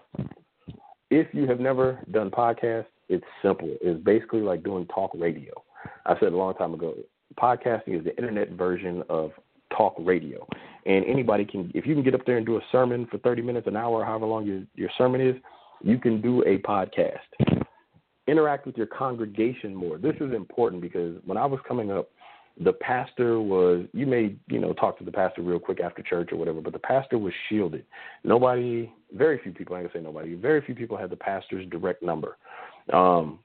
If 1.10 1.28
you 1.32 1.46
have 1.46 1.60
never 1.60 2.00
done 2.10 2.30
podcasts, 2.30 2.86
it's 3.08 3.24
simple. 3.42 3.76
It's 3.80 4.02
basically 4.02 4.40
like 4.40 4.64
doing 4.64 4.86
talk 4.86 5.12
radio. 5.14 5.52
I 6.06 6.18
said 6.20 6.32
a 6.32 6.36
long 6.36 6.54
time 6.54 6.74
ago, 6.74 6.94
podcasting 7.40 7.98
is 7.98 8.04
the 8.04 8.16
internet 8.16 8.50
version 8.50 9.02
of 9.08 9.32
talk 9.76 9.94
radio. 9.98 10.46
And 10.86 11.04
anybody 11.04 11.44
can, 11.44 11.70
if 11.74 11.86
you 11.86 11.94
can 11.94 12.02
get 12.02 12.14
up 12.14 12.24
there 12.26 12.36
and 12.36 12.46
do 12.46 12.56
a 12.56 12.60
sermon 12.70 13.06
for 13.10 13.18
30 13.18 13.42
minutes, 13.42 13.66
an 13.66 13.76
hour, 13.76 14.04
however 14.04 14.26
long 14.26 14.46
your, 14.46 14.62
your 14.74 14.90
sermon 14.96 15.20
is, 15.20 15.36
you 15.82 15.98
can 15.98 16.20
do 16.20 16.42
a 16.44 16.58
podcast. 16.58 17.18
Interact 18.28 18.66
with 18.66 18.76
your 18.76 18.86
congregation 18.86 19.74
more. 19.74 19.98
This 19.98 20.16
is 20.20 20.32
important 20.32 20.82
because 20.82 21.16
when 21.24 21.36
I 21.36 21.46
was 21.46 21.60
coming 21.66 21.92
up, 21.92 22.08
the 22.58 22.72
pastor 22.72 23.40
was 23.40 23.84
you 23.92 24.06
may 24.06 24.34
you 24.48 24.58
know 24.58 24.72
talk 24.72 24.96
to 24.98 25.04
the 25.04 25.12
pastor 25.12 25.42
real 25.42 25.58
quick 25.58 25.80
after 25.80 26.02
church 26.02 26.30
or 26.32 26.36
whatever 26.36 26.60
but 26.60 26.72
the 26.72 26.78
pastor 26.78 27.18
was 27.18 27.32
shielded 27.48 27.84
nobody 28.24 28.90
very 29.12 29.38
few 29.42 29.52
people 29.52 29.76
i 29.76 29.82
can 29.82 29.90
say 29.92 30.00
nobody 30.00 30.34
very 30.34 30.62
few 30.62 30.74
people 30.74 30.96
had 30.96 31.10
the 31.10 31.16
pastor's 31.16 31.66
direct 31.68 32.02
number 32.02 32.38
um 32.94 33.38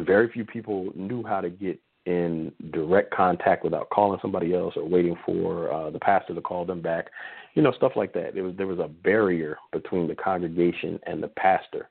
very 0.00 0.30
few 0.30 0.44
people 0.44 0.90
knew 0.94 1.24
how 1.24 1.40
to 1.40 1.50
get 1.50 1.80
in 2.06 2.52
direct 2.70 3.12
contact 3.12 3.64
without 3.64 3.90
calling 3.90 4.18
somebody 4.22 4.54
else 4.54 4.74
or 4.76 4.88
waiting 4.88 5.16
for 5.26 5.70
uh, 5.72 5.90
the 5.90 5.98
pastor 5.98 6.34
to 6.34 6.40
call 6.40 6.64
them 6.64 6.80
back. 6.80 7.10
You 7.54 7.62
know, 7.62 7.72
stuff 7.72 7.92
like 7.96 8.12
that. 8.14 8.36
It 8.36 8.42
was 8.42 8.54
there 8.56 8.66
was 8.66 8.78
a 8.78 8.88
barrier 8.88 9.58
between 9.72 10.06
the 10.06 10.14
congregation 10.14 10.98
and 11.06 11.22
the 11.22 11.28
pastor, 11.28 11.88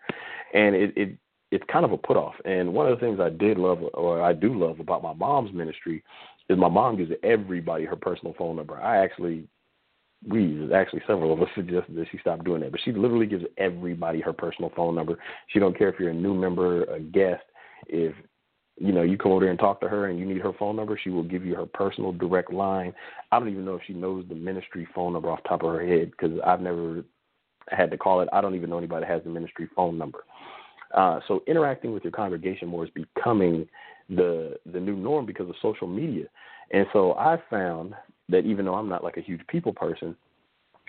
and 0.54 0.76
it, 0.76 0.93
it 0.96 1.17
it's 1.52 1.63
kind 1.72 1.86
of 1.86 1.91
a 1.91 1.98
put 1.98 2.17
off. 2.17 2.36
And 2.46 2.74
one 2.74 2.88
of 2.88 2.98
the 2.98 3.06
things 3.06 3.20
I 3.20 3.30
did 3.30 3.58
love, 3.58 3.80
or 3.93 4.22
I 4.22 4.34
do 4.34 4.58
love 4.58 4.80
about 4.80 5.04
my 5.04 5.13
mom's 5.13 5.54
ministry, 5.54 6.04
is 6.50 6.58
my 6.58 6.70
mom 6.70 6.98
gives 6.98 7.12
everybody 7.24 7.86
her 7.86 7.96
personal 7.96 8.34
phone 8.38 8.56
number. 8.56 8.78
I 8.78 9.04
actually 9.04 9.48
we 10.28 10.74
actually 10.74 11.02
several 11.06 11.32
of 11.32 11.41
us 11.41 11.50
suggested 11.56 11.96
that 11.96 12.08
she 12.12 12.17
stop 12.20 12.43
doing 12.43 12.62
that, 12.62 12.72
but 12.72 12.82
she 12.84 12.91
literally 12.91 13.28
gives 13.28 13.46
everybody 13.58 14.22
her 14.22 14.34
personal 14.34 14.72
phone 14.76 14.96
number. 14.96 15.20
She 15.48 15.60
don't 15.60 15.78
care 15.78 15.89
if 15.89 16.00
you're 16.00 16.10
a 16.10 16.13
new 16.13 16.34
member, 16.34 16.84
a 16.86 17.00
guest. 17.00 17.43
If 17.87 18.15
you 18.79 18.91
know, 18.91 19.01
you 19.01 19.17
come 19.17 19.31
over 19.31 19.41
there 19.41 19.49
and 19.49 19.59
talk 19.59 19.81
to 19.81 19.89
her 19.89 20.07
and 20.07 20.19
you 20.19 20.25
need 20.25 20.41
her 20.41 20.53
phone 20.53 20.75
number, 20.75 20.99
she 21.01 21.09
will 21.09 21.23
give 21.23 21.45
you 21.45 21.55
her 21.55 21.65
personal 21.65 22.11
direct 22.11 22.53
line. 22.53 22.93
I 23.31 23.39
don't 23.39 23.49
even 23.49 23.65
know 23.65 23.75
if 23.75 23.81
she 23.87 23.93
knows 23.93 24.25
the 24.29 24.35
ministry 24.35 24.87
phone 24.93 25.13
number 25.13 25.31
off 25.31 25.39
top 25.47 25.63
of 25.63 25.73
her 25.73 25.85
head 25.85 26.11
because 26.11 26.39
I've 26.45 26.61
never 26.61 27.03
had 27.69 27.89
to 27.91 27.97
call 27.97 28.21
it. 28.21 28.29
I 28.31 28.39
don't 28.39 28.55
even 28.55 28.69
know 28.69 28.77
anybody 28.77 29.05
that 29.05 29.11
has 29.11 29.23
the 29.23 29.29
ministry 29.29 29.67
phone 29.75 29.97
number. 29.97 30.25
Uh, 30.93 31.19
so 31.27 31.43
interacting 31.47 31.91
with 31.91 32.03
your 32.03 32.11
congregation 32.11 32.67
more 32.67 32.85
is 32.85 32.91
becoming 32.91 33.67
the 34.09 34.57
the 34.71 34.79
new 34.79 34.95
norm 34.95 35.25
because 35.25 35.49
of 35.49 35.55
social 35.61 35.87
media. 35.87 36.25
And 36.71 36.85
so 36.93 37.13
I 37.13 37.41
found 37.49 37.93
that 38.29 38.45
even 38.45 38.65
though 38.65 38.75
I'm 38.75 38.89
not 38.89 39.03
like 39.03 39.17
a 39.17 39.21
huge 39.21 39.41
people 39.47 39.73
person, 39.73 40.15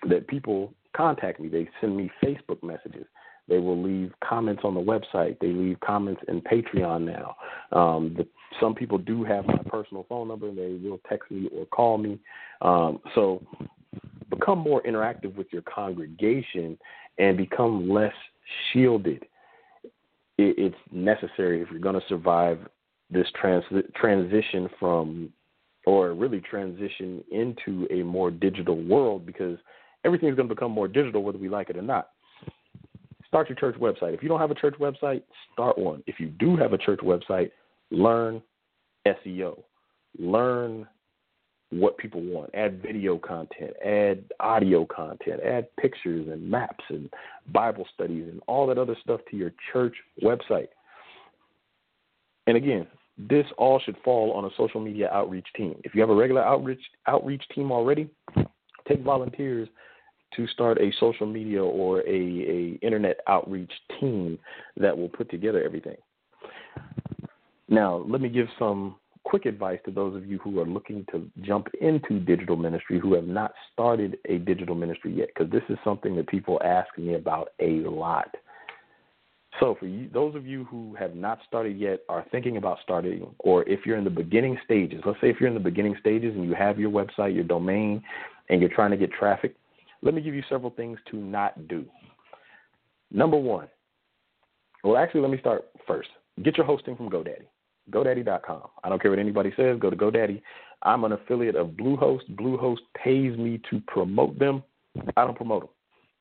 that 0.09 0.29
people 0.29 0.73
contact 0.97 1.41
me. 1.41 1.49
They 1.49 1.69
send 1.81 1.97
me 1.97 2.11
Facebook 2.23 2.63
messages. 2.63 3.07
They 3.49 3.59
will 3.59 3.81
leave 3.81 4.13
comments 4.23 4.63
on 4.65 4.75
the 4.75 4.81
website. 4.81 5.39
They 5.41 5.49
leave 5.49 5.81
comments 5.81 6.21
in 6.29 6.43
Patreon 6.43 7.05
now. 7.05 7.37
Um, 7.73 8.15
the, 8.17 8.27
some 8.61 8.75
people 8.75 8.99
do 8.99 9.25
have 9.25 9.47
my 9.47 9.61
personal 9.69 10.05
phone 10.09 10.29
number, 10.29 10.49
and 10.49 10.59
they 10.59 10.79
will 10.87 11.01
text 11.09 11.31
me 11.31 11.49
or 11.57 11.65
call 11.67 11.99
me. 11.99 12.19
Um, 12.61 13.01
so 13.15 13.43
become 14.31 14.59
more 14.59 14.83
interactive 14.83 15.35
with 15.35 15.47
your 15.51 15.63
congregation 15.63 16.79
and 17.19 17.37
become 17.37 17.89
less 17.89 18.15
shielded. 18.73 19.25
It, 20.37 20.55
it's 20.59 20.77
necessary 20.93 21.63
if 21.63 21.71
you're 21.71 21.81
going 21.81 21.99
to 21.99 22.07
survive 22.09 22.59
this 23.11 23.27
trans- 23.41 23.65
transition 23.97 24.69
from, 24.79 25.31
or 25.87 26.13
really 26.13 26.41
transition 26.41 27.25
into 27.31 27.87
a 27.91 28.03
more 28.03 28.31
digital 28.31 28.77
world 28.77 29.25
because 29.25 29.59
everything's 30.05 30.37
going 30.37 30.49
to 30.49 30.55
become 30.55 30.71
more 30.71 30.89
digital 30.89 31.23
whether 31.23 31.39
we 31.39 31.49
like 31.49 31.71
it 31.71 31.77
or 31.79 31.83
not 31.83 32.11
start 33.29 33.49
your 33.49 33.57
church 33.57 33.77
website. 33.77 34.15
If 34.15 34.23
you 34.23 34.29
don't 34.29 34.41
have 34.41 34.51
a 34.51 34.55
church 34.55 34.75
website, 34.81 35.23
start 35.53 35.79
one. 35.79 36.03
If 36.07 36.19
you 36.19 36.29
do 36.29 36.57
have 36.57 36.73
a 36.73 36.79
church 36.79 37.01
website, 37.01 37.51
learn 37.91 38.43
SEO. 39.07 39.63
Learn 40.19 40.87
what 41.71 41.99
people 41.99 42.23
want. 42.23 42.51
Add 42.55 42.83
video 42.83 43.19
content, 43.19 43.75
add 43.85 44.25
audio 44.41 44.87
content, 44.87 45.41
add 45.45 45.69
pictures 45.77 46.27
and 46.29 46.51
maps 46.51 46.85
and 46.89 47.11
Bible 47.53 47.87
studies 47.95 48.27
and 48.31 48.41
all 48.47 48.67
that 48.67 48.79
other 48.79 48.97
stuff 49.03 49.21
to 49.31 49.37
your 49.37 49.53
church 49.73 49.95
website. 50.23 50.69
And 52.47 52.57
again, 52.57 52.87
this 53.19 53.45
all 53.59 53.81
should 53.81 53.97
fall 54.03 54.33
on 54.33 54.47
a 54.47 54.51
social 54.57 54.81
media 54.81 55.11
outreach 55.13 55.47
team. 55.57 55.75
If 55.85 55.95
you 55.95 56.01
have 56.01 56.11
a 56.11 56.15
regular 56.15 56.43
outreach 56.43 56.81
outreach 57.07 57.43
team 57.55 57.71
already, 57.71 58.09
take 58.89 59.03
volunteers 59.03 59.69
to 60.37 60.47
start 60.49 60.79
a 60.79 60.93
social 61.01 61.27
media 61.27 61.63
or 61.63 62.01
a, 62.01 62.05
a 62.07 62.79
internet 62.83 63.21
outreach 63.27 63.73
team 64.01 64.39
that 64.77 64.97
will 64.97 65.09
put 65.09 65.31
together 65.31 65.63
everything. 65.63 65.97
Now, 67.69 68.05
let 68.09 68.21
me 68.21 68.29
give 68.29 68.49
some 68.59 68.97
quick 69.25 69.45
advice 69.45 69.79
to 69.85 69.91
those 69.91 70.17
of 70.17 70.27
you 70.27 70.39
who 70.39 70.59
are 70.59 70.65
looking 70.65 71.05
to 71.13 71.31
jump 71.43 71.69
into 71.81 72.19
digital 72.19 72.57
ministry 72.57 72.99
who 72.99 73.15
have 73.15 73.27
not 73.27 73.53
started 73.73 74.17
a 74.27 74.39
digital 74.39 74.75
ministry 74.75 75.13
yet, 75.13 75.29
because 75.29 75.53
this 75.53 75.63
is 75.69 75.77
something 75.85 76.17
that 76.17 76.27
people 76.29 76.59
ask 76.65 76.97
me 76.97 77.15
about 77.15 77.51
a 77.61 77.81
lot. 77.81 78.35
So, 79.61 79.77
for 79.79 79.87
you, 79.87 80.09
those 80.13 80.35
of 80.35 80.47
you 80.47 80.65
who 80.65 80.95
have 80.95 81.15
not 81.15 81.41
started 81.47 81.79
yet, 81.79 82.01
are 82.09 82.25
thinking 82.31 82.59
about 82.59 82.79
starting, 82.83 83.27
or 83.41 83.69
if 83.69 83.85
you're 83.85 83.97
in 83.97 84.05
the 84.05 84.11
beginning 84.11 84.57
stages, 84.65 85.03
let's 85.05 85.21
say 85.21 85.31
if 85.31 85.41
you're 85.41 85.49
in 85.49 85.55
the 85.55 85.61
beginning 85.61 85.97
stages 86.01 86.35
and 86.35 86.45
you 86.45 86.55
have 86.55 86.79
your 86.79 86.91
website, 86.91 87.35
your 87.35 87.45
domain, 87.45 88.03
and 88.49 88.61
you're 88.61 88.71
trying 88.71 88.93
to 88.93 88.97
get 88.97 89.13
traffic, 89.13 89.57
let 90.03 90.15
me 90.15 90.21
give 90.21 90.35
you 90.35 90.43
several 90.49 90.71
things 90.71 90.99
to 91.11 91.17
not 91.17 91.69
do. 91.69 91.85
Number 93.11 93.37
one, 93.37 93.69
well, 94.85 94.97
actually, 94.97 95.23
let 95.23 95.31
me 95.31 95.39
start 95.39 95.67
first. 95.87 96.09
Get 96.43 96.57
your 96.57 96.67
hosting 96.67 96.97
from 96.97 97.11
GoDaddy, 97.11 97.47
GoDaddy.com. 97.91 98.63
I 98.85 98.89
don't 98.89 99.03
care 99.03 99.11
what 99.11 99.19
anybody 99.19 99.53
says, 99.57 99.79
go 99.81 99.91
to 99.91 99.97
GoDaddy. 99.97 100.41
I'm 100.83 101.05
an 101.05 101.13
affiliate 101.13 101.57
of 101.57 101.69
Bluehost. 101.71 102.31
Bluehost 102.37 102.79
pays 103.03 103.37
me 103.37 103.61
to 103.71 103.81
promote 103.89 104.39
them. 104.39 104.63
I 105.17 105.25
don't 105.25 105.37
promote 105.37 105.63
them. 105.63 105.71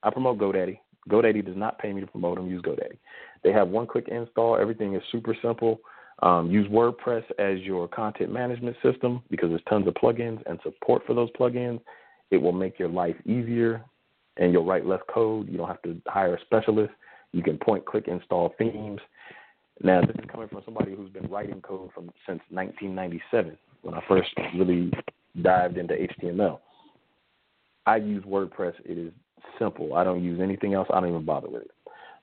I 0.02 0.10
promote 0.10 0.40
GoDaddy. 0.40 0.80
GoDaddy 1.10 1.46
does 1.46 1.56
not 1.56 1.80
pay 1.80 1.94
me 1.94 2.02
to 2.02 2.08
promote 2.08 2.38
them. 2.38 2.50
Use 2.50 2.62
GoDaddy. 2.64 2.98
They 3.44 3.52
have 3.52 3.68
one 3.70 3.86
click 3.86 4.08
install. 4.08 4.58
Everything 4.58 4.96
is 4.96 5.04
super 5.12 5.36
simple. 5.42 5.80
Um, 6.24 6.50
use 6.50 6.68
WordPress 6.70 7.24
as 7.38 7.60
your 7.60 7.88
content 7.88 8.32
management 8.32 8.76
system 8.82 9.22
because 9.30 9.50
there's 9.50 9.62
tons 9.70 9.88
of 9.88 9.94
plugins 9.94 10.42
and 10.48 10.60
support 10.64 11.04
for 11.06 11.14
those 11.14 11.30
plugins. 11.40 11.80
It 12.32 12.38
will 12.38 12.52
make 12.52 12.78
your 12.80 12.90
life 12.90 13.16
easier 13.26 13.84
and 14.38 14.52
you'll 14.52 14.66
write 14.66 14.86
less 14.86 15.02
code. 15.14 15.48
You 15.50 15.58
don't 15.58 15.68
have 15.68 15.82
to 15.84 16.00
hire 16.08 16.36
a 16.36 16.42
specialist. 16.42 16.94
You 17.32 17.44
can 17.44 17.58
point, 17.58 17.86
click, 17.86 18.08
install 18.08 18.54
themes. 18.58 19.00
Now, 19.84 20.02
this 20.02 20.16
is 20.16 20.30
coming 20.32 20.48
from 20.48 20.62
somebody 20.66 20.96
who's 20.96 21.10
been 21.12 21.30
writing 21.30 21.62
code 21.62 21.92
from 21.94 22.06
since 22.26 22.42
1997 22.50 23.58
when 23.84 23.94
I 23.94 24.02
first 24.08 24.30
really 24.56 24.92
dived 25.42 25.78
into 25.78 25.94
HTML. 25.94 26.60
I 27.86 27.98
use 27.98 28.24
WordPress. 28.24 28.74
It 28.86 28.98
is 28.98 29.14
simple. 29.60 29.94
I 29.94 30.04
don't 30.04 30.24
use 30.24 30.40
anything 30.42 30.74
else. 30.74 30.88
I 30.92 31.00
don't 31.00 31.10
even 31.10 31.26
bother 31.26 31.50
with 31.50 31.64
it. 31.64 31.72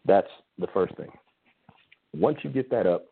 That's 0.05 0.29
the 0.59 0.67
first 0.75 0.97
thing. 0.97 1.11
Once 2.12 2.38
you 2.43 2.51
get 2.51 2.71
that 2.71 2.87
up, 2.87 3.07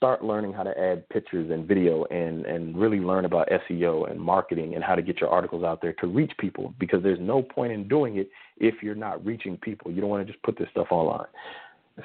start 0.00 0.24
learning 0.24 0.50
how 0.50 0.62
to 0.62 0.80
add 0.80 1.06
pictures 1.10 1.50
and 1.50 1.68
video 1.68 2.04
and 2.06 2.46
and 2.46 2.74
really 2.74 3.00
learn 3.00 3.26
about 3.26 3.46
SEO 3.50 4.10
and 4.10 4.18
marketing 4.18 4.74
and 4.74 4.82
how 4.82 4.94
to 4.94 5.02
get 5.02 5.20
your 5.20 5.28
articles 5.28 5.62
out 5.62 5.82
there 5.82 5.92
to 5.92 6.06
reach 6.06 6.32
people 6.38 6.72
because 6.80 7.02
there's 7.02 7.20
no 7.20 7.42
point 7.42 7.70
in 7.70 7.86
doing 7.86 8.16
it 8.16 8.30
if 8.56 8.76
you're 8.82 8.94
not 8.94 9.22
reaching 9.26 9.58
people. 9.58 9.90
You 9.90 10.00
don't 10.00 10.08
want 10.08 10.26
to 10.26 10.32
just 10.32 10.42
put 10.42 10.58
this 10.58 10.68
stuff 10.70 10.86
online. 10.90 11.28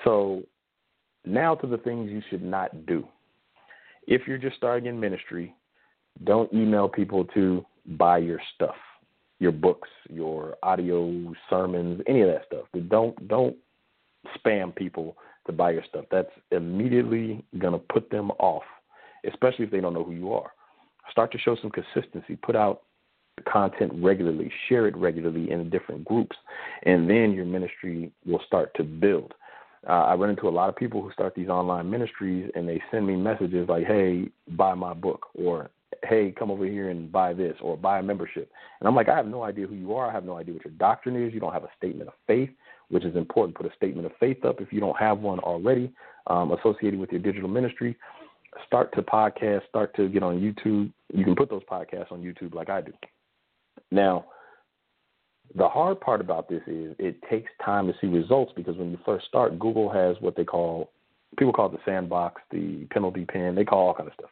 So 0.03 0.43
now 1.23 1.55
to 1.55 1.67
the 1.67 1.77
things 1.77 2.11
you 2.11 2.21
should 2.29 2.43
not 2.43 2.85
do. 2.85 3.07
If 4.07 4.23
you're 4.27 4.37
just 4.37 4.57
starting 4.57 4.87
in 4.87 4.99
ministry, 4.99 5.55
don't 6.25 6.51
email 6.53 6.89
people 6.89 7.23
to 7.33 7.65
buy 7.97 8.17
your 8.17 8.41
stuff, 8.55 8.75
your 9.39 9.53
books, 9.53 9.87
your 10.09 10.57
audio 10.63 11.33
sermons, 11.49 12.01
any 12.07 12.23
of 12.23 12.27
that 12.27 12.41
stuff. 12.45 12.65
Don't 12.89 13.25
don't 13.29 13.55
spam 14.37 14.75
people 14.75 15.15
to 15.45 15.51
buy 15.51 15.71
your 15.71 15.83
stuff. 15.87 16.05
That's 16.11 16.31
immediately 16.51 17.43
going 17.59 17.73
to 17.73 17.79
put 17.79 18.09
them 18.09 18.31
off, 18.31 18.63
especially 19.27 19.65
if 19.65 19.71
they 19.71 19.81
don't 19.81 19.93
know 19.93 20.03
who 20.03 20.13
you 20.13 20.33
are. 20.33 20.51
Start 21.11 21.31
to 21.33 21.37
show 21.37 21.55
some 21.61 21.71
consistency. 21.71 22.35
Put 22.35 22.55
out 22.55 22.81
content 23.51 23.91
regularly, 23.95 24.51
share 24.69 24.87
it 24.87 24.95
regularly 24.95 25.51
in 25.51 25.69
different 25.69 26.05
groups, 26.05 26.35
and 26.83 27.09
then 27.09 27.31
your 27.33 27.45
ministry 27.45 28.11
will 28.25 28.41
start 28.47 28.71
to 28.75 28.83
build. 28.83 29.33
Uh, 29.87 29.91
I 29.91 30.15
run 30.15 30.29
into 30.29 30.47
a 30.47 30.49
lot 30.49 30.69
of 30.69 30.75
people 30.75 31.01
who 31.01 31.11
start 31.11 31.35
these 31.35 31.49
online 31.49 31.89
ministries 31.89 32.49
and 32.55 32.67
they 32.67 32.81
send 32.89 33.05
me 33.05 33.15
messages 33.15 33.69
like, 33.69 33.85
hey, 33.85 34.29
buy 34.49 34.73
my 34.73 34.93
book, 34.93 35.27
or 35.35 35.69
hey, 36.05 36.33
come 36.37 36.51
over 36.51 36.65
here 36.65 36.89
and 36.89 37.11
buy 37.11 37.33
this, 37.33 37.55
or 37.61 37.77
buy 37.77 37.99
a 37.99 38.03
membership. 38.03 38.51
And 38.79 38.87
I'm 38.87 38.95
like, 38.95 39.09
I 39.09 39.15
have 39.15 39.27
no 39.27 39.43
idea 39.43 39.67
who 39.67 39.75
you 39.75 39.93
are. 39.95 40.09
I 40.09 40.13
have 40.13 40.25
no 40.25 40.37
idea 40.37 40.53
what 40.53 40.65
your 40.65 40.73
doctrine 40.73 41.21
is. 41.21 41.33
You 41.33 41.39
don't 41.39 41.53
have 41.53 41.63
a 41.63 41.69
statement 41.77 42.07
of 42.07 42.15
faith 42.27 42.49
which 42.89 43.03
is 43.03 43.15
important. 43.15 43.55
Put 43.55 43.65
a 43.65 43.75
statement 43.75 44.05
of 44.05 44.11
faith 44.19 44.43
up 44.45 44.61
if 44.61 44.71
you 44.71 44.79
don't 44.79 44.97
have 44.97 45.19
one 45.19 45.39
already 45.39 45.91
um, 46.27 46.51
associated 46.51 46.99
with 46.99 47.11
your 47.11 47.21
digital 47.21 47.49
ministry. 47.49 47.95
Start 48.65 48.93
to 48.93 49.01
podcast, 49.01 49.67
start 49.67 49.95
to 49.95 50.07
get 50.09 50.23
on 50.23 50.39
YouTube. 50.39 50.91
You 51.13 51.25
can 51.25 51.35
put 51.35 51.49
those 51.49 51.63
podcasts 51.69 52.11
on 52.11 52.21
YouTube 52.21 52.53
like 52.53 52.69
I 52.69 52.81
do. 52.81 52.93
Now, 53.91 54.25
the 55.55 55.67
hard 55.67 55.99
part 55.99 56.21
about 56.21 56.49
this 56.49 56.61
is 56.67 56.95
it 56.97 57.17
takes 57.29 57.51
time 57.63 57.87
to 57.87 57.93
see 57.99 58.07
results 58.07 58.53
because 58.55 58.77
when 58.77 58.91
you 58.91 58.99
first 59.05 59.27
start, 59.27 59.59
Google 59.59 59.91
has 59.91 60.15
what 60.19 60.35
they 60.35 60.45
call 60.45 60.91
people 61.37 61.51
call 61.51 61.67
it 61.67 61.73
the 61.73 61.79
sandbox, 61.85 62.41
the 62.51 62.87
penalty 62.91 63.25
pen, 63.25 63.55
they 63.55 63.65
call 63.65 63.87
all 63.87 63.93
kind 63.93 64.07
of 64.07 64.13
stuff. 64.13 64.29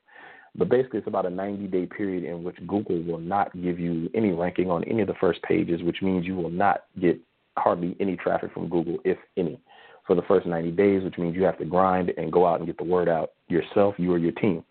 But 0.56 0.70
basically, 0.70 1.00
it's 1.00 1.08
about 1.08 1.26
a 1.26 1.32
90 1.32 1.68
day 1.68 1.86
period 1.86 2.24
in 2.24 2.44
which 2.44 2.58
Google 2.68 3.02
will 3.02 3.20
not 3.20 3.54
give 3.60 3.80
you 3.80 4.10
any 4.14 4.32
ranking 4.32 4.70
on 4.70 4.84
any 4.84 5.02
of 5.02 5.08
the 5.08 5.16
first 5.16 5.42
pages, 5.44 5.82
which 5.82 6.02
means 6.02 6.26
you 6.26 6.36
will 6.36 6.52
not 6.52 6.86
get 7.00 7.20
hardly 7.58 7.96
any 8.00 8.16
traffic 8.16 8.54
from 8.54 8.70
Google, 8.70 8.98
if 9.04 9.18
any, 9.38 9.60
for 10.06 10.16
the 10.16 10.22
first 10.24 10.46
90 10.46 10.72
days, 10.72 11.04
which 11.04 11.18
means 11.18 11.36
you 11.36 11.44
have 11.44 11.58
to 11.58 11.66
grind 11.66 12.12
and 12.18 12.32
go 12.32 12.46
out 12.46 12.60
and 12.60 12.68
get 12.68 12.78
the 12.78 12.84
word 12.84 13.10
out 13.10 13.32
yourself, 13.48 13.96
you 13.98 14.12
or 14.14 14.18
your 14.18 14.32
team. 14.34 14.64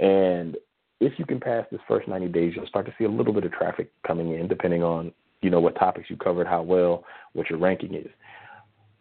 And 0.00 0.56
if 1.00 1.18
you 1.18 1.24
can 1.24 1.40
pass 1.40 1.66
this 1.70 1.80
first 1.88 2.08
90 2.08 2.28
days, 2.28 2.52
you'll 2.54 2.66
start 2.66 2.86
to 2.86 2.94
see 2.98 3.04
a 3.04 3.10
little 3.10 3.32
bit 3.32 3.44
of 3.44 3.52
traffic 3.52 3.90
coming 4.06 4.34
in, 4.34 4.48
depending 4.48 4.82
on 4.82 5.12
you 5.42 5.50
know 5.50 5.60
what 5.60 5.76
topics 5.76 6.10
you 6.10 6.16
covered, 6.16 6.46
how 6.46 6.62
well, 6.62 7.04
what 7.32 7.48
your 7.48 7.58
ranking 7.58 7.94
is. 7.94 8.08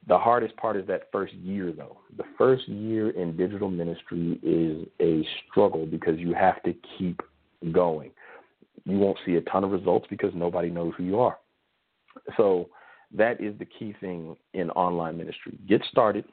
The 0.07 0.17
hardest 0.17 0.55
part 0.57 0.77
is 0.77 0.85
that 0.87 1.09
first 1.11 1.33
year, 1.33 1.71
though. 1.71 1.97
The 2.17 2.25
first 2.37 2.67
year 2.67 3.09
in 3.09 3.35
digital 3.35 3.69
ministry 3.69 4.39
is 4.43 4.87
a 5.01 5.27
struggle 5.49 5.85
because 5.85 6.19
you 6.19 6.33
have 6.33 6.61
to 6.63 6.75
keep 6.97 7.21
going. 7.71 8.11
You 8.83 8.99
won't 8.99 9.17
see 9.25 9.35
a 9.35 9.41
ton 9.41 9.63
of 9.63 9.71
results 9.71 10.05
because 10.09 10.31
nobody 10.35 10.69
knows 10.69 10.93
who 10.95 11.03
you 11.03 11.19
are. 11.19 11.39
So 12.37 12.69
that 13.13 13.41
is 13.41 13.57
the 13.57 13.65
key 13.65 13.95
thing 13.99 14.35
in 14.53 14.69
online 14.71 15.17
ministry. 15.17 15.57
Get 15.67 15.81
started. 15.89 16.25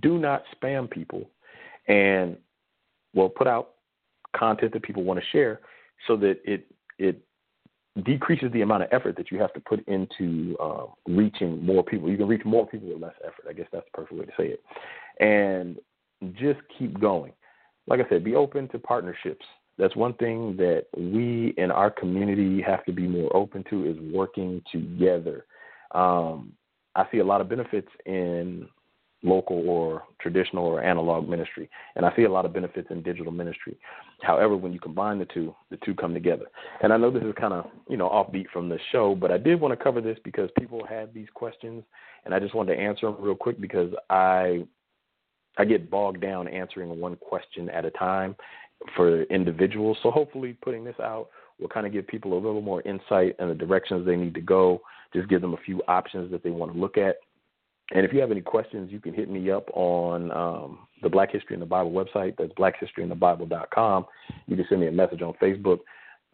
Do 0.00 0.18
not 0.18 0.44
spam 0.54 0.90
people, 0.90 1.28
and 1.88 2.36
well, 3.14 3.28
put 3.28 3.46
out 3.46 3.70
content 4.36 4.72
that 4.74 4.82
people 4.82 5.04
want 5.04 5.18
to 5.18 5.26
share, 5.32 5.60
so 6.06 6.16
that 6.18 6.38
it 6.44 6.66
it 6.98 7.20
decreases 8.02 8.50
the 8.52 8.62
amount 8.62 8.82
of 8.82 8.88
effort 8.90 9.16
that 9.16 9.30
you 9.30 9.38
have 9.38 9.52
to 9.52 9.60
put 9.60 9.86
into 9.86 10.56
uh, 10.60 10.86
reaching 11.06 11.64
more 11.64 11.84
people. 11.84 12.10
You 12.10 12.16
can 12.16 12.26
reach 12.26 12.44
more 12.44 12.66
people 12.66 12.88
with 12.88 13.00
less 13.00 13.14
effort. 13.22 13.44
I 13.48 13.52
guess 13.52 13.66
that's 13.72 13.86
the 13.86 13.96
perfect 13.96 14.18
way 14.18 14.26
to 14.26 14.32
say 14.36 14.56
it. 14.56 14.64
And 15.20 15.78
just 16.34 16.60
keep 16.76 16.98
going. 17.00 17.32
Like 17.86 18.00
I 18.00 18.08
said, 18.08 18.24
be 18.24 18.34
open 18.34 18.68
to 18.68 18.78
partnerships. 18.78 19.44
That's 19.78 19.94
one 19.94 20.14
thing 20.14 20.56
that 20.56 20.86
we 20.96 21.54
in 21.56 21.70
our 21.70 21.90
community 21.90 22.62
have 22.62 22.84
to 22.86 22.92
be 22.92 23.06
more 23.06 23.34
open 23.36 23.64
to 23.70 23.86
is 23.88 23.96
working 24.12 24.62
together. 24.72 25.46
Um, 25.92 26.52
I 26.96 27.06
see 27.10 27.18
a 27.18 27.24
lot 27.24 27.40
of 27.40 27.48
benefits 27.48 27.88
in 28.06 28.68
local 29.24 29.68
or 29.68 30.04
traditional 30.20 30.66
or 30.66 30.82
analog 30.82 31.28
ministry, 31.28 31.68
and 31.96 32.06
I 32.06 32.14
see 32.14 32.24
a 32.24 32.30
lot 32.30 32.44
of 32.44 32.52
benefits 32.52 32.88
in 32.90 33.02
digital 33.02 33.32
ministry. 33.32 33.76
However, 34.22 34.56
when 34.56 34.72
you 34.72 34.80
combine 34.80 35.18
the 35.18 35.24
two, 35.26 35.54
the 35.70 35.78
two 35.84 35.94
come 35.94 36.14
together. 36.14 36.46
And 36.82 36.92
I 36.92 36.96
know 36.96 37.10
this 37.10 37.22
is 37.22 37.34
kind 37.38 37.54
of 37.54 37.66
you 37.88 37.96
know 37.96 38.08
offbeat 38.08 38.48
from 38.52 38.68
the 38.68 38.78
show, 38.92 39.14
but 39.14 39.32
I 39.32 39.38
did 39.38 39.60
want 39.60 39.76
to 39.76 39.82
cover 39.82 40.00
this 40.00 40.18
because 40.24 40.50
people 40.58 40.84
had 40.86 41.12
these 41.12 41.28
questions, 41.34 41.82
and 42.24 42.34
I 42.34 42.38
just 42.38 42.54
wanted 42.54 42.76
to 42.76 42.80
answer 42.80 43.06
them 43.06 43.16
real 43.18 43.34
quick 43.34 43.60
because 43.60 43.92
I 44.10 44.64
I 45.56 45.64
get 45.64 45.90
bogged 45.90 46.20
down 46.20 46.48
answering 46.48 47.00
one 47.00 47.16
question 47.16 47.68
at 47.70 47.84
a 47.84 47.90
time, 47.92 48.36
for 48.96 49.22
individuals. 49.24 49.96
So 50.02 50.10
hopefully, 50.10 50.56
putting 50.62 50.84
this 50.84 50.98
out 51.02 51.28
will 51.60 51.68
kind 51.68 51.86
of 51.86 51.92
give 51.92 52.06
people 52.06 52.34
a 52.34 52.40
little 52.40 52.60
more 52.60 52.82
insight 52.82 53.36
in 53.38 53.48
the 53.48 53.54
directions 53.54 54.04
they 54.04 54.16
need 54.16 54.34
to 54.34 54.40
go. 54.40 54.80
Just 55.14 55.28
give 55.28 55.40
them 55.40 55.54
a 55.54 55.64
few 55.64 55.80
options 55.86 56.30
that 56.32 56.42
they 56.42 56.50
want 56.50 56.72
to 56.72 56.78
look 56.78 56.98
at. 56.98 57.16
And 57.92 58.04
if 58.04 58.12
you 58.12 58.20
have 58.20 58.30
any 58.30 58.40
questions, 58.40 58.90
you 58.90 59.00
can 59.00 59.12
hit 59.12 59.30
me 59.30 59.50
up 59.50 59.68
on 59.74 60.30
um, 60.32 60.78
the 61.02 61.08
Black 61.08 61.30
History 61.30 61.54
in 61.54 61.60
the 61.60 61.66
Bible 61.66 61.92
website. 61.92 62.34
That's 62.38 62.52
blackhistoryinthebible.com. 62.54 64.06
You 64.46 64.56
can 64.56 64.66
send 64.68 64.80
me 64.80 64.86
a 64.88 64.92
message 64.92 65.22
on 65.22 65.34
Facebook. 65.34 65.80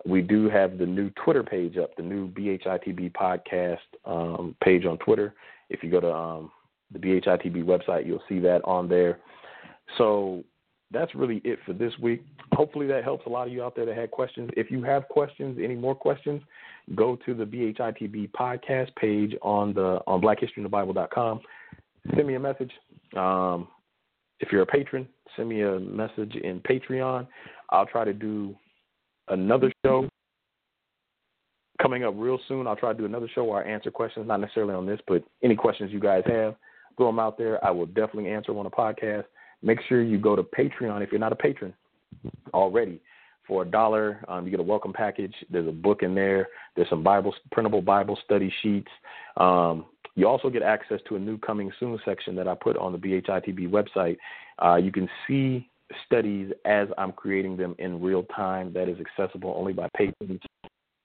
We 0.07 0.23
do 0.23 0.49
have 0.49 0.79
the 0.79 0.87
new 0.87 1.11
Twitter 1.23 1.43
page 1.43 1.77
up, 1.77 1.95
the 1.97 2.03
new 2.03 2.31
BHITB 2.31 3.13
podcast 3.13 3.79
um, 4.05 4.57
page 4.63 4.87
on 4.87 4.97
Twitter. 4.99 5.35
If 5.69 5.83
you 5.83 5.91
go 5.91 6.01
to 6.01 6.13
um, 6.13 6.53
the 6.93 6.99
BHITB 6.99 7.65
website, 7.65 8.07
you'll 8.07 8.23
see 8.29 8.39
that 8.41 8.63
on 8.65 8.89
there. 8.89 9.19
So 9.99 10.45
that's 10.93 11.15
really 11.15 11.41
it 11.45 11.59
for 11.65 11.73
this 11.73 11.93
week. 12.01 12.25
Hopefully 12.53 12.87
that 12.89 13.05
helps 13.05 13.27
a 13.27 13.29
lot 13.29 13.47
of 13.47 13.53
you 13.53 13.63
out 13.63 13.77
there 13.77 13.87
that 13.87 13.97
had 13.97 14.11
questions. 14.11 14.51
If 14.57 14.71
you 14.71 14.83
have 14.83 15.09
questions, 15.09 15.59
any 15.63 15.77
more 15.77 15.95
questions, 15.95 16.43
go 16.95 17.17
to 17.27 17.35
the 17.35 17.45
BHITB 17.45 18.31
podcast 18.33 18.95
page 18.97 19.35
on 19.43 19.73
the 19.73 20.01
on 20.07 20.21
blackhistoryinthebible.com. 20.21 21.41
Send 22.15 22.27
me 22.27 22.35
a 22.35 22.41
message. 22.41 22.73
Um, 23.17 23.69
if 24.41 24.51
you're 24.51 24.63
a 24.63 24.67
patron, 24.67 25.07
send 25.37 25.49
me 25.49 25.63
a 25.63 25.79
message 25.79 26.35
in 26.35 26.61
Patreon. 26.61 27.27
I'll 27.71 27.87
try 27.87 28.05
to 28.05 28.13
do 28.13 28.55
another 29.29 29.73
show 29.85 30.09
coming 31.81 32.05
up 32.05 32.15
real 32.17 32.39
soon. 32.49 32.67
I'll 32.67 32.77
try 32.77 32.93
to 32.93 32.99
do 32.99 33.05
another 33.05 33.29
show 33.35 33.45
where 33.45 33.65
I 33.65 33.71
answer 33.71 33.91
questions, 33.91 34.27
not 34.27 34.41
necessarily 34.41 34.75
on 34.75 34.87
this, 34.87 35.01
but 35.07 35.23
any 35.43 35.55
questions 35.55 35.93
you 35.93 36.01
guys 36.01 36.25
have, 36.27 36.57
throw 36.97 37.07
them 37.07 37.19
out 37.19 37.39
there. 37.39 37.65
I 37.65 37.71
will 37.71 37.87
definitely 37.87 38.31
answer 38.31 38.53
them 38.53 38.59
on 38.59 38.67
a 38.67 38.71
podcast 38.71 39.25
make 39.63 39.79
sure 39.89 40.03
you 40.03 40.19
go 40.19 40.37
to 40.37 40.43
Patreon 40.43 41.03
if 41.03 41.11
you're 41.11 41.21
not 41.21 41.33
a 41.33 41.37
patron 41.37 41.75
already. 42.55 43.01
For 43.47 43.63
a 43.63 43.67
dollar, 43.67 44.25
um, 44.29 44.45
you 44.45 44.51
get 44.53 44.61
a 44.61 44.65
welcome 44.65 44.93
package. 44.93 45.35
There's 45.51 45.67
a 45.67 45.73
book 45.73 46.03
in 46.03 46.15
there. 46.15 46.49
There's 46.77 46.89
some 46.89 47.03
Bible 47.03 47.35
printable 47.51 47.83
Bible 47.83 48.17
study 48.25 48.53
sheets. 48.63 48.91
Um, 49.39 49.87
you 50.15 50.29
also 50.29 50.51
get 50.51 50.63
access 50.63 51.01
to 51.09 51.17
a 51.17 51.19
new 51.19 51.37
coming 51.39 51.73
soon 51.81 51.99
section 52.05 52.37
that 52.37 52.47
I 52.47 52.55
put 52.55 52.77
on 52.77 52.93
the 52.93 52.99
BHITB 52.99 53.69
website. 53.69 54.19
Uh, 54.65 54.77
you 54.77 54.93
can 54.93 55.09
see 55.27 55.69
studies 56.07 56.53
as 56.65 56.89
I'm 56.99 57.13
creating 57.13 57.57
them 57.57 57.75
in 57.79 58.01
real 58.01 58.23
time. 58.25 58.73
That 58.73 58.89
is 58.89 58.99
accessible 59.01 59.55
only 59.57 59.73
by 59.73 59.89
patrons. 59.97 60.41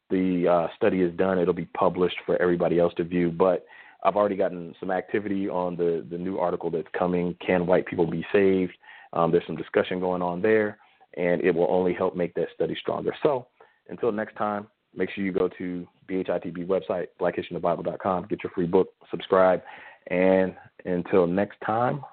The 0.10 0.48
uh, 0.48 0.68
study 0.76 1.02
is 1.02 1.15
done. 1.15 1.39
It'll 1.39 1.54
be 1.54 1.65
published 1.65 2.18
for 2.26 2.39
everybody 2.41 2.80
else 2.80 2.94
to 2.98 3.04
view. 3.04 3.32
But 3.32 3.65
I've 4.06 4.15
already 4.15 4.36
gotten 4.36 4.76
some 4.80 4.91
activity 4.91 5.50
on 5.50 5.76
the 5.76 6.06
the 6.10 6.18
new 6.18 6.38
article 6.38 6.70
that's 6.70 6.88
coming. 6.98 7.36
Can 7.46 7.65
white 7.65 7.88
people 7.88 8.06
be 8.06 8.26
saved? 8.32 8.74
Um, 9.13 9.32
there's 9.32 9.46
some 9.48 9.56
discussion 9.56 10.00
going 10.00 10.22
on 10.22 10.41
there, 10.41 10.78
and 11.18 11.41
it 11.41 11.52
will 11.52 11.68
only 11.70 11.94
help 11.94 12.15
make 12.15 12.34
that 12.36 12.48
study 12.54 12.76
stronger. 12.80 13.13
So 13.24 13.48
until 13.89 14.12
next 14.12 14.36
time, 14.36 14.68
make 14.96 15.10
sure 15.12 15.24
you 15.24 15.32
go 15.32 15.50
to 15.58 15.88
BHITB 16.08 16.68
website, 16.68 17.08
blackhistoryinthebible.com, 17.20 18.28
get 18.30 18.44
your 18.44 18.52
free 18.52 18.68
book, 18.68 18.89
subscribe, 19.10 19.62
and 20.08 20.56
until 20.86 21.26
next 21.26 21.58
time, 21.65 22.04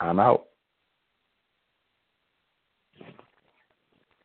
I'm 0.00 0.18
out. 0.18 0.46